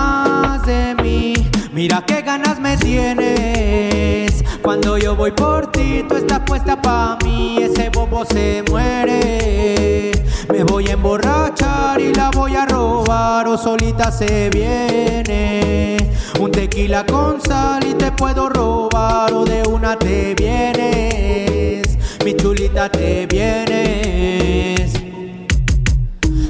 Mira 1.86 2.02
qué 2.04 2.20
ganas 2.20 2.58
me 2.58 2.76
tienes. 2.76 4.42
Cuando 4.60 4.98
yo 4.98 5.14
voy 5.14 5.30
por 5.30 5.70
ti, 5.70 6.04
tú 6.08 6.16
estás 6.16 6.40
puesta 6.40 6.82
pa' 6.82 7.16
mí. 7.24 7.58
Ese 7.62 7.90
bobo 7.90 8.24
se 8.24 8.64
muere. 8.68 10.10
Me 10.52 10.64
voy 10.64 10.88
a 10.88 10.94
emborrachar 10.94 12.00
y 12.00 12.12
la 12.12 12.32
voy 12.32 12.56
a 12.56 12.66
robar. 12.66 13.46
O 13.46 13.56
solita 13.56 14.10
se 14.10 14.50
viene. 14.50 15.96
Un 16.40 16.50
tequila 16.50 17.06
con 17.06 17.40
sal 17.40 17.86
y 17.86 17.94
te 17.94 18.10
puedo 18.10 18.48
robar. 18.48 19.32
O 19.32 19.44
de 19.44 19.62
una 19.68 19.96
te 19.96 20.34
vienes. 20.34 21.96
Mi 22.24 22.34
chulita 22.34 22.90
te 22.90 23.28
vienes. 23.28 24.92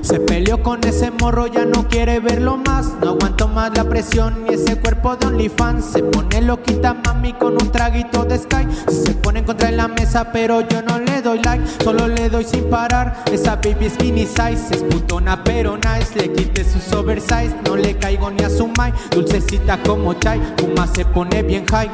Se 0.00 0.18
peleó 0.18 0.62
con 0.62 0.82
ese 0.84 1.10
morro, 1.10 1.46
ya 1.46 1.66
no 1.66 1.86
quiere 1.88 2.20
verlo 2.20 2.56
No 2.76 3.10
aguanto 3.10 3.48
más 3.48 3.74
la 3.74 3.84
presión 3.84 4.44
y 4.50 4.52
ese 4.52 4.76
cuerpo 4.76 5.16
de 5.16 5.26
OnlyFans. 5.28 5.82
Se 5.82 6.02
pone 6.02 6.42
loquita 6.42 6.92
mami 6.92 7.32
con 7.32 7.54
un 7.54 7.72
traguito 7.72 8.24
de 8.26 8.38
Sky. 8.38 8.66
Se 8.90 9.14
pone 9.14 9.38
en 9.38 9.46
contra 9.46 9.70
de 9.70 9.76
la 9.76 9.88
mesa, 9.88 10.30
pero 10.30 10.60
yo 10.60 10.82
no 10.82 10.98
le 10.98 11.22
doy 11.22 11.40
like. 11.42 11.64
Solo 11.82 12.06
le 12.06 12.28
doy 12.28 12.44
sin 12.44 12.68
parar. 12.68 13.24
Esa 13.32 13.56
baby 13.56 13.88
skinny 13.88 14.26
size 14.26 14.74
es 14.74 14.82
putona, 14.90 15.42
pero 15.42 15.76
nice. 15.78 16.14
Le 16.16 16.30
quité 16.34 16.64
sus 16.64 16.92
oversize, 16.92 17.56
no 17.66 17.76
le 17.76 17.96
caigo 17.96 18.30
ni 18.30 18.44
a 18.44 18.50
su 18.50 18.68
mai. 18.76 18.92
Dulcecita 19.10 19.78
como 19.82 20.12
chai, 20.14 20.38
fuma 20.58 20.86
se 20.86 21.06
pone 21.06 21.42
bien 21.42 21.64
high. 21.68 21.90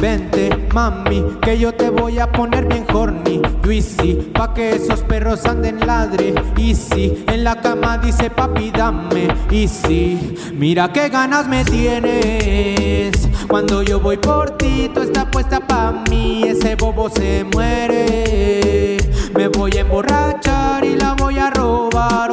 Vente, 0.00 0.50
mami, 0.72 1.24
que 1.42 1.58
yo 1.58 1.72
te 1.72 1.90
voy 1.90 2.20
a 2.20 2.30
poner 2.30 2.66
bien 2.66 2.86
horny. 2.92 3.42
Juicy, 3.64 4.30
pa' 4.32 4.54
que 4.54 4.76
esos 4.76 5.00
perros 5.00 5.44
anden 5.44 5.80
ladre. 5.84 6.34
Easy, 6.56 7.24
en 7.26 7.42
la 7.42 7.60
cama 7.60 7.98
dice 7.98 8.30
papi, 8.30 8.70
dame. 8.70 9.26
Easy, 9.50 10.36
mira 10.54 10.92
qué 10.92 11.08
ganas 11.08 11.48
me 11.48 11.64
tienes. 11.64 13.28
Cuando 13.48 13.82
yo 13.82 13.98
voy 13.98 14.18
por 14.18 14.56
ti, 14.56 14.88
tú 14.94 15.02
estás 15.02 15.26
puesta 15.32 15.58
pa' 15.66 16.04
mí. 16.08 16.44
Ese 16.44 16.76
bobo 16.76 17.10
se 17.10 17.44
muere. 17.52 18.98
Me 19.34 19.48
voy 19.48 19.72
a 19.78 19.80
emborrachar 19.80 20.84
y 20.84 20.94
la 20.94 21.14
voy 21.14 21.38
a 21.38 21.50
robar. 21.50 22.30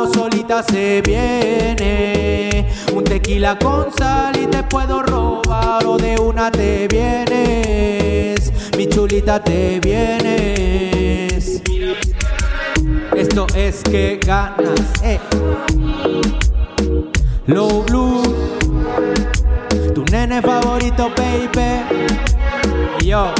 Se 0.47 1.01
viene. 1.01 2.69
Un 2.93 3.03
tequila 3.03 3.58
con 3.58 3.91
sal 3.97 4.36
y 4.41 4.45
te 4.45 4.63
puedo 4.63 5.01
robar. 5.01 5.86
O 5.86 5.97
de 5.97 6.17
una 6.19 6.51
te 6.51 6.88
vienes. 6.88 8.51
Mi 8.77 8.88
chulita 8.88 9.43
te 9.43 9.79
vienes. 9.79 11.62
Esto 13.15 13.47
es 13.55 13.81
que 13.84 14.19
ganas. 14.23 15.03
Eh. 15.03 15.19
Low 17.47 17.84
Blue. 17.84 18.23
Tu 19.93 20.05
nene 20.12 20.41
favorito, 20.41 21.10
baby. 21.17 21.81
Yo. 23.03 23.34